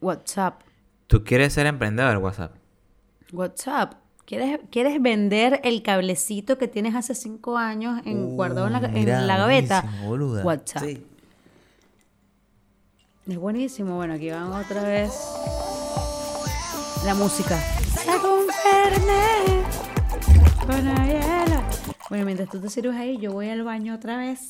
WhatsApp. 0.00 0.62
¿Tú 1.06 1.24
quieres 1.24 1.52
ser 1.52 1.66
emprendedor, 1.66 2.18
WhatsApp? 2.18 2.54
WhatsApp. 3.32 3.94
¿Quieres, 4.24 4.60
¿Quieres 4.70 5.02
vender 5.02 5.60
el 5.64 5.82
cablecito 5.82 6.56
que 6.56 6.66
tienes 6.66 6.94
hace 6.94 7.14
cinco 7.14 7.58
años 7.58 8.00
en, 8.06 8.36
guardado 8.36 8.66
en 8.66 8.72
la, 8.72 8.78
en 8.78 8.94
Uh, 8.94 8.98
Mira, 8.98 9.20
la 9.20 9.36
gaveta? 9.36 9.84
WhatsApp. 10.42 10.82
Sí. 10.82 11.06
Es 13.26 13.38
buenísimo. 13.38 13.96
Bueno, 13.96 14.14
aquí 14.14 14.30
van 14.30 14.52
otra 14.52 14.82
vez 14.82 15.12
la 17.04 17.14
música. 17.14 17.58
Saco 18.04 18.34
un 18.34 18.46
Fernet 18.48 19.64
con. 20.66 21.53
Bueno, 22.10 22.26
mientras 22.26 22.50
tú 22.50 22.60
te 22.60 22.68
sirves 22.68 22.96
ahí, 22.96 23.16
yo 23.18 23.32
voy 23.32 23.48
al 23.48 23.64
baño 23.64 23.94
otra 23.94 24.18
vez. 24.18 24.48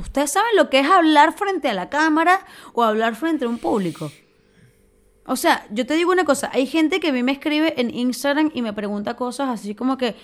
¿Ustedes 0.00 0.32
saben 0.32 0.56
lo 0.56 0.68
que 0.68 0.80
es 0.80 0.90
hablar 0.90 1.32
frente 1.32 1.68
a 1.68 1.74
la 1.74 1.88
cámara 1.88 2.40
o 2.72 2.82
hablar 2.82 3.14
frente 3.14 3.44
a 3.44 3.48
un 3.48 3.58
público? 3.58 4.10
O 5.26 5.36
sea, 5.36 5.64
yo 5.70 5.86
te 5.86 5.94
digo 5.94 6.10
una 6.10 6.24
cosa, 6.24 6.50
hay 6.52 6.66
gente 6.66 6.98
que 6.98 7.08
a 7.08 7.12
mí 7.12 7.22
me 7.22 7.32
escribe 7.32 7.80
en 7.80 7.94
Instagram 7.94 8.50
y 8.52 8.62
me 8.62 8.72
pregunta 8.72 9.14
cosas 9.14 9.48
así 9.50 9.76
como 9.76 9.96
que, 9.96 10.16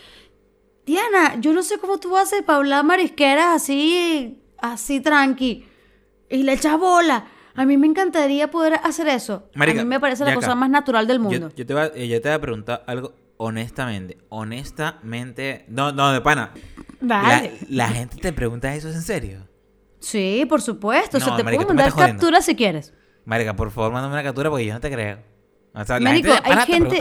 Diana, 0.85 1.37
yo 1.39 1.53
no 1.53 1.63
sé 1.63 1.79
cómo 1.79 1.99
tú 2.01 2.17
haces 2.17 2.43
para 2.43 2.59
hablar 2.59 2.85
marisqueras 2.85 3.55
así, 3.55 4.43
así 4.59 5.01
tranqui, 5.01 5.65
y 6.29 6.43
le 6.43 6.55
echas 6.55 6.77
bola. 6.77 7.29
A 7.57 7.67
mí 7.67 7.77
me 7.77 7.87
encantaría 7.87 8.51
poder 8.51 8.75
hacer 8.83 9.09
eso. 9.09 9.49
Marica, 9.55 9.81
a 9.81 9.85
mí 9.85 9.89
me 9.89 10.01
parece 10.01 10.25
la 10.25 10.35
cosa 10.35 10.49
acá. 10.49 10.55
más 10.57 10.71
natural 10.71 11.07
del 11.07 11.21
mundo. 11.21 11.51
yo 11.55 11.67
te 11.67 11.73
voy 11.75 11.83
a, 11.83 11.87
eh, 11.95 12.09
yo 12.09 12.21
te 12.21 12.29
voy 12.29 12.37
a 12.37 12.41
preguntar 12.41 12.85
algo 12.87 13.15
honestamente. 13.37 14.19
Honestamente. 14.29 15.65
No, 15.69 15.93
no, 15.93 16.13
de 16.13 16.21
pana. 16.21 16.53
La, 17.01 17.23
Dale. 17.23 17.53
la 17.69 17.89
gente 17.89 18.17
te 18.17 18.33
pregunta 18.33 18.75
eso 18.75 18.89
¿es 18.89 18.95
en 18.97 19.03
serio. 19.03 19.49
Sí, 20.01 20.45
por 20.49 20.61
supuesto. 20.63 21.17
o 21.19 21.21
sea, 21.21 21.31
No, 21.31 21.37
te 21.37 21.45
marica, 21.45 21.65
puedo 21.65 21.75
mandar 21.75 21.95
captura 21.95 22.43
si 22.43 22.55
quieres. 22.55 22.93
Marica, 23.25 23.55
por 23.57 23.71
favor, 23.71 23.93
mándame 23.93 24.15
una 24.15 24.23
captura 24.23 24.51
porque 24.51 24.67
yo 24.67 24.75
no 24.75 24.81
te 24.81 24.91
creo. 24.91 25.19
O 25.73 25.85
sea, 25.85 25.99
la 25.99 26.11
Marico, 26.11 26.29
gente 26.33 26.43
de 26.43 26.49
pana 26.49 26.61
hay 26.61 26.67
te 26.67 26.73
gente-. 26.73 26.99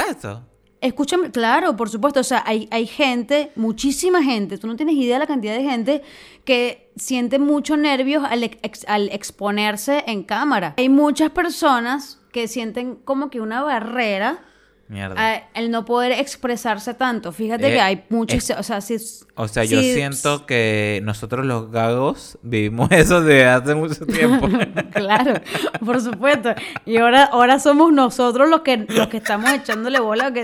Escúchame, 0.83 1.31
claro, 1.31 1.75
por 1.75 1.89
supuesto. 1.89 2.19
O 2.19 2.23
sea, 2.23 2.43
hay, 2.45 2.67
hay 2.71 2.85
gente, 2.85 3.51
muchísima 3.55 4.21
gente, 4.21 4.57
tú 4.57 4.67
no 4.67 4.75
tienes 4.75 4.95
idea 4.95 5.15
de 5.15 5.19
la 5.19 5.27
cantidad 5.27 5.55
de 5.55 5.63
gente 5.63 6.01
que 6.43 6.91
siente 6.97 7.39
mucho 7.39 7.77
nervios 7.77 8.23
al, 8.29 8.43
ex- 8.43 8.85
al 8.87 9.09
exponerse 9.09 10.03
en 10.07 10.23
cámara. 10.23 10.73
Hay 10.77 10.89
muchas 10.89 11.29
personas 11.31 12.19
que 12.33 12.47
sienten 12.47 12.95
como 12.95 13.29
que 13.29 13.39
una 13.41 13.63
barrera 13.63 14.43
Mierda. 14.89 15.15
a- 15.17 15.43
al 15.55 15.71
no 15.71 15.85
poder 15.85 16.11
expresarse 16.11 16.93
tanto. 16.93 17.31
Fíjate 17.31 17.67
Eh, 17.69 17.73
que 17.73 17.81
hay 17.81 18.03
muchos, 18.09 18.49
es- 18.49 18.57
o 18.57 18.63
sea, 18.63 18.81
si 18.81 18.97
O 19.35 19.47
sea, 19.47 19.63
yo 19.63 19.79
si- 19.79 19.93
siento 19.93 20.45
que 20.45 20.99
nosotros 21.03 21.45
los 21.45 21.71
gagos 21.71 22.37
vivimos 22.43 22.89
eso 22.91 23.21
desde 23.21 23.45
hace 23.45 23.75
mucho 23.75 24.05
tiempo. 24.05 24.47
claro, 24.93 25.35
por 25.83 25.99
supuesto. 26.01 26.53
Y 26.85 26.97
ahora, 26.97 27.23
ahora 27.25 27.59
somos 27.59 27.91
nosotros 27.93 28.49
los 28.49 28.61
que, 28.61 28.85
los 28.89 29.07
que 29.07 29.17
estamos 29.17 29.49
echándole 29.51 29.99
bola. 29.99 30.31
Que, 30.33 30.43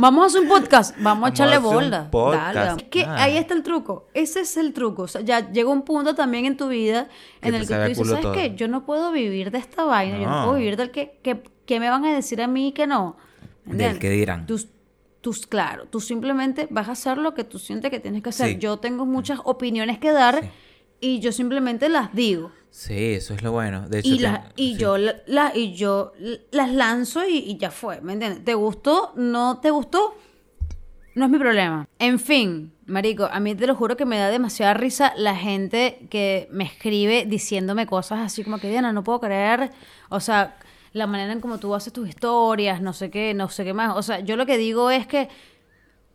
vamos 0.00 0.22
a 0.22 0.26
hacer 0.28 0.40
un 0.42 0.48
podcast, 0.48 0.94
vamos 0.96 1.06
a 1.06 1.10
Vamos 1.10 1.26
a 1.26 1.32
echarle 1.32 1.58
un 1.58 1.64
bola. 1.64 2.10
podcast. 2.10 2.54
Dale. 2.54 2.82
Es 2.82 2.88
que 2.88 3.04
Ah. 3.04 3.24
ahí 3.24 3.36
está 3.36 3.54
el 3.54 3.62
truco. 3.62 4.06
Ese 4.14 4.40
es 4.40 4.56
el 4.56 4.72
truco. 4.72 5.02
O 5.02 5.08
sea, 5.08 5.20
ya 5.20 5.50
llega 5.50 5.68
un 5.68 5.82
punto 5.82 6.14
también 6.14 6.46
en 6.46 6.56
tu 6.56 6.68
vida 6.68 7.08
en 7.42 7.54
el 7.54 7.62
que 7.62 7.74
tú 7.74 7.80
a 7.80 7.84
dices, 7.86 8.06
¿sabes 8.08 8.22
todo". 8.22 8.32
qué? 8.32 8.54
Yo 8.54 8.68
no 8.68 8.86
puedo 8.86 9.10
vivir 9.12 9.50
de 9.50 9.58
esta 9.58 9.84
vaina. 9.84 10.16
Yo 10.18 10.26
no 10.26 10.36
No. 10.40 10.44
puedo 10.46 10.58
vivir 10.58 10.76
del 10.76 10.90
que, 10.90 11.18
que, 11.22 11.42
que 11.66 11.80
me 11.80 11.90
van 11.90 12.04
a 12.04 12.14
decir 12.14 12.40
a 12.40 12.46
mí 12.46 12.72
que 12.72 12.86
no. 12.86 13.16
Del 13.64 13.72
¿Entiendes? 13.72 13.98
que 14.00 14.10
dirán. 14.10 14.46
Claro, 15.48 15.84
tú 15.86 16.00
simplemente 16.00 16.66
vas 16.70 16.88
a 16.88 16.92
hacer 16.92 17.18
lo 17.18 17.34
que 17.34 17.44
tú 17.44 17.58
sientes 17.58 17.90
que 17.90 18.00
tienes 18.00 18.22
que 18.22 18.30
hacer. 18.30 18.48
Sí. 18.52 18.58
Yo 18.58 18.78
tengo 18.78 19.04
muchas 19.04 19.38
opiniones 19.44 19.98
que 19.98 20.12
dar 20.12 20.40
Sí. 20.42 20.48
y 21.00 21.20
yo 21.20 21.30
simplemente 21.32 21.88
las 21.90 22.14
digo. 22.14 22.52
Sí, 22.70 23.12
eso 23.14 23.34
es 23.34 23.42
lo 23.42 23.52
bueno. 23.52 23.86
De 23.88 23.98
hecho, 23.98 24.08
Y, 24.14 24.18
te- 24.18 24.40
y 24.56 24.72
sí. 24.74 24.80
yo, 24.80 24.96
la, 24.96 25.16
la- 25.26 25.52
y 25.54 25.74
yo 25.74 26.12
las 26.52 26.70
lanzo 26.72 27.26
y, 27.28 27.36
y 27.38 27.58
ya 27.58 27.70
fue, 27.70 28.00
¿me 28.00 28.14
entiendes? 28.14 28.44
¿Te 28.44 28.54
gustó? 28.54 29.12
¿No 29.16 29.58
te 29.60 29.70
gustó? 29.70 30.14
No 31.16 31.24
es 31.26 31.30
mi 31.30 31.38
problema. 31.38 31.86
En 31.98 32.18
fin, 32.20 32.72
Marico, 32.86 33.24
a 33.24 33.40
mí 33.40 33.54
te 33.56 33.66
lo 33.66 33.74
juro 33.74 33.96
que 33.96 34.06
me 34.06 34.16
da 34.16 34.30
demasiada 34.30 34.72
risa 34.74 35.12
la 35.16 35.34
gente 35.36 36.06
que 36.08 36.48
me 36.52 36.64
escribe 36.64 37.26
diciéndome 37.26 37.86
cosas 37.86 38.20
así 38.20 38.42
como 38.44 38.58
que, 38.58 38.70
Diana, 38.70 38.92
no 38.92 39.02
puedo 39.04 39.20
creer. 39.20 39.70
O 40.08 40.20
sea, 40.20 40.56
la 40.92 41.06
manera 41.06 41.32
en 41.32 41.40
como 41.40 41.58
tú 41.58 41.74
haces 41.74 41.92
tus 41.92 42.08
historias, 42.08 42.80
no 42.82 42.92
sé 42.92 43.10
qué, 43.10 43.32
no 43.34 43.48
sé 43.48 43.64
qué 43.64 43.72
más. 43.74 43.96
O 43.96 44.02
sea, 44.02 44.20
yo 44.20 44.36
lo 44.36 44.46
que 44.46 44.58
digo 44.58 44.90
es 44.90 45.06
que 45.06 45.28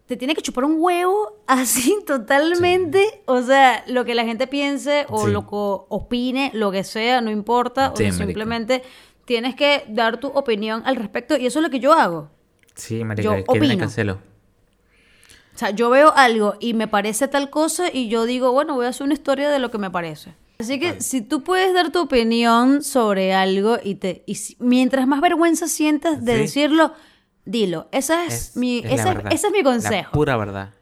te 0.08 0.18
tiene 0.18 0.36
que 0.36 0.42
chupar 0.42 0.66
un 0.66 0.76
huevo 0.80 1.38
así 1.48 1.98
totalmente. 2.06 3.22
O 3.26 3.42
sea, 3.42 3.84
lo 3.88 4.06
que 4.06 4.16
la 4.16 4.24
gente 4.26 4.48
piense 4.48 5.06
o 5.10 5.26
Sí. 5.26 5.32
lo 5.32 5.42
que 5.44 5.48
opine, 5.52 6.52
lo 6.54 6.72
que 6.72 6.84
sea, 6.84 7.22
no 7.22 7.32
importa. 7.32 7.92
O 7.92 7.96
sea, 7.96 8.12
simplemente 8.12 8.84
tienes 9.26 9.56
que 9.56 9.86
dar 9.88 10.20
tu 10.20 10.28
opinión 10.28 10.84
al 10.86 10.96
respecto 10.98 11.36
y 11.38 11.46
eso 11.46 11.60
es 11.60 11.64
lo 11.64 11.70
que 11.72 11.80
yo 11.80 11.94
hago. 11.94 12.30
Sí, 12.76 13.04
marica, 13.04 13.24
yo 13.24 13.36
que 13.46 13.46
opino. 13.48 13.86
hacerlo. 13.86 14.20
O 15.56 15.58
sea, 15.58 15.70
yo 15.70 15.90
veo 15.90 16.12
algo 16.18 16.56
y 16.60 16.74
me 16.74 16.90
parece 16.90 17.30
tal 17.30 17.50
cosa 17.50 17.86
y 17.92 18.10
yo 18.10 18.26
digo, 18.26 18.52
bueno, 18.52 18.76
voy 18.76 18.88
a 18.88 18.90
hacer 18.90 19.06
una 19.06 19.14
historia 19.14 19.50
de 19.50 19.60
lo 19.60 19.72
que 19.72 19.78
me 19.78 19.90
parece. 19.90 20.34
Así 20.60 20.80
que 20.80 21.02
si 21.02 21.22
tú 21.22 21.44
puedes 21.44 21.74
dar 21.74 21.92
tu 21.92 22.02
opinión 22.02 22.82
sobre 22.84 23.34
algo 23.34 23.78
y 23.84 23.96
te 23.96 24.24
y 24.26 24.36
si- 24.36 24.56
mientras 24.60 25.06
más 25.08 25.20
vergüenza 25.22 25.68
sientas 25.68 26.24
de 26.24 26.34
Sí. 26.36 26.40
decirlo, 26.42 26.94
dilo. 27.46 27.90
Esa 27.92 28.26
es, 28.26 28.34
Es- 28.52 28.56
mi 28.58 28.78
es 28.80 28.86
la 28.86 28.92
esa, 28.94 29.14
verdad. 29.14 29.34
ese 29.34 29.48
es 29.48 29.54
mi 29.54 29.60
La 29.64 29.64
consejo. 29.72 30.12
pura 30.14 30.38
verdad. 30.38 30.74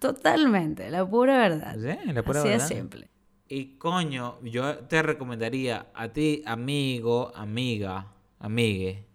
Totalmente, 0.00 0.90
la 0.90 1.08
pura 1.08 1.38
verdad. 1.38 1.74
Sí, 1.74 2.12
la 2.12 2.22
pura 2.22 2.40
Así 2.40 2.48
verdad. 2.50 2.68
de 2.68 2.74
simple. 2.76 3.10
Y 3.48 3.76
coño, 3.78 4.38
yo 4.42 4.78
te 4.80 5.02
recomendaría 5.02 5.88
a 5.94 6.08
ti, 6.08 6.42
amigo, 6.46 7.32
amiga, 7.34 8.12
amigue, 8.38 9.06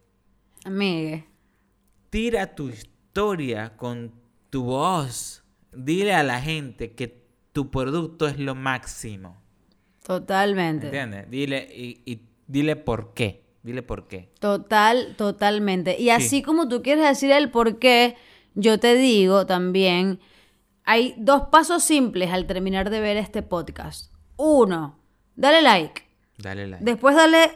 Amigue. 0.66 1.26
tira 2.10 2.56
tu 2.56 2.68
historia 2.70 3.78
con 3.78 4.12
tu 4.50 4.64
voz. 4.64 5.44
Dile 5.72 6.14
a 6.16 6.24
la 6.24 6.42
gente 6.42 6.94
que 6.96 7.24
tu 7.54 7.70
producto 7.72 8.28
es 8.28 8.38
lo 8.40 8.56
máximo. 8.56 9.42
Totalmente. 10.04 10.88
¿Entiendes? 10.88 11.30
Dile 11.30 11.68
y, 11.74 12.02
y 12.06 12.22
dile 12.48 12.76
por 12.76 13.14
qué. 13.14 13.44
Dile 13.64 13.82
por 13.82 14.08
qué. 14.08 14.30
Total, 14.40 15.16
totalmente. 15.18 16.00
Y 16.00 16.10
así 16.10 16.42
como 16.42 16.68
tú 16.68 16.82
quieres 16.82 17.08
decir 17.08 17.32
el 17.32 17.50
por 17.50 17.80
qué, 17.80 18.18
yo 18.56 18.78
te 18.78 18.96
digo 18.96 19.46
también, 19.46 20.20
hay 20.84 21.16
dos 21.18 21.44
pasos 21.50 21.84
simples 21.84 22.32
al 22.32 22.46
terminar 22.46 22.90
de 22.90 23.00
ver 23.00 23.16
este 23.16 23.42
podcast. 23.42 24.14
Uno, 24.36 25.00
dale 25.36 25.62
like. 25.62 26.04
Dale 26.38 26.68
like. 26.68 26.84
Después 26.84 27.16
dale 27.16 27.52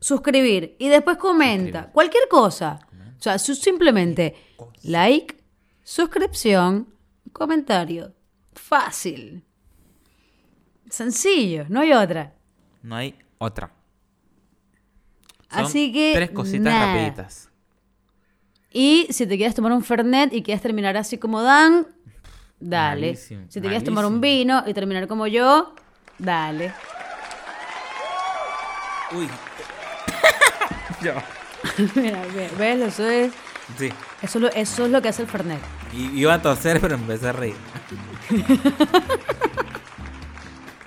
suscribir. 0.00 0.74
Y 0.78 0.88
después 0.88 1.18
comenta. 1.18 1.92
Cualquier 1.92 2.28
cosa. 2.28 2.80
O 3.18 3.22
sea, 3.22 3.38
simplemente 3.38 4.34
like, 4.82 5.36
suscripción, 5.84 6.94
comentario. 7.32 8.14
Fácil. 8.54 9.44
Sencillo, 10.92 11.64
no 11.70 11.80
hay 11.80 11.92
otra. 11.94 12.34
No 12.82 12.96
hay 12.96 13.14
otra. 13.38 13.70
Son 15.50 15.64
Así 15.64 15.90
que, 15.90 16.12
Tres 16.14 16.30
cositas 16.32 16.60
nada. 16.72 16.94
rapiditas. 16.94 17.48
Y 18.70 19.06
si 19.10 19.26
te 19.26 19.38
quieres 19.38 19.54
tomar 19.54 19.72
un 19.72 19.82
Fernet 19.82 20.34
y 20.34 20.42
quieres 20.42 20.60
terminar 20.60 20.98
así 20.98 21.16
como 21.16 21.40
Dan, 21.40 21.86
dale. 22.60 23.06
Malísimo, 23.12 23.46
si 23.48 23.60
te 23.62 23.68
quieres 23.68 23.84
tomar 23.84 24.04
un 24.04 24.20
vino 24.20 24.62
y 24.66 24.74
terminar 24.74 25.08
como 25.08 25.26
yo, 25.26 25.74
dale. 26.18 26.74
Uy. 29.12 29.28
Mira, 31.94 32.22
ve- 32.34 32.50
ves, 32.58 32.80
eso 32.92 33.08
es, 33.08 33.32
Sí. 33.78 33.90
eso, 34.20 34.38
lo- 34.40 34.48
eso 34.52 34.84
es 34.84 34.90
lo 34.90 35.00
que 35.00 35.08
hace 35.08 35.22
el 35.22 35.28
Fernet. 35.28 35.60
Y 35.94 36.18
iba 36.20 36.34
a 36.34 36.42
toser, 36.42 36.80
pero 36.82 36.96
empecé 36.96 37.28
a 37.28 37.32
reír. 37.32 37.56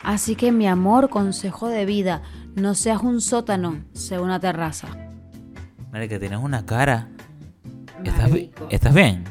Así 0.05 0.35
que 0.35 0.51
mi 0.51 0.67
amor, 0.67 1.09
consejo 1.09 1.67
de 1.67 1.83
vida, 1.83 2.21
no 2.55 2.75
seas 2.75 3.01
un 3.01 3.21
sótano, 3.21 3.83
sea 3.93 4.21
una 4.21 4.39
terraza. 4.39 4.87
Marica, 5.91 6.19
tienes 6.19 6.37
una 6.37 6.63
cara. 6.63 7.07
¿Estás. 8.03 8.29
¿Estás 8.69 8.93
bien? 8.93 9.23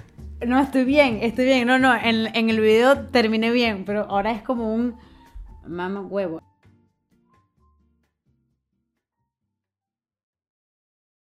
No, 0.45 0.61
estoy 0.61 0.85
bien, 0.85 1.21
estoy 1.23 1.45
bien. 1.45 1.69
No, 1.69 1.79
no, 1.79 1.95
en, 1.95 2.35
en 2.35 2.51
el 2.51 2.59
video 2.59 3.07
terminé 3.07 3.53
bien, 3.53 3.85
pero 3.85 4.11
ahora 4.11 4.33
es 4.33 4.43
como 4.43 4.75
un 4.75 4.97
mamá 5.65 6.01
huevo. 6.01 6.43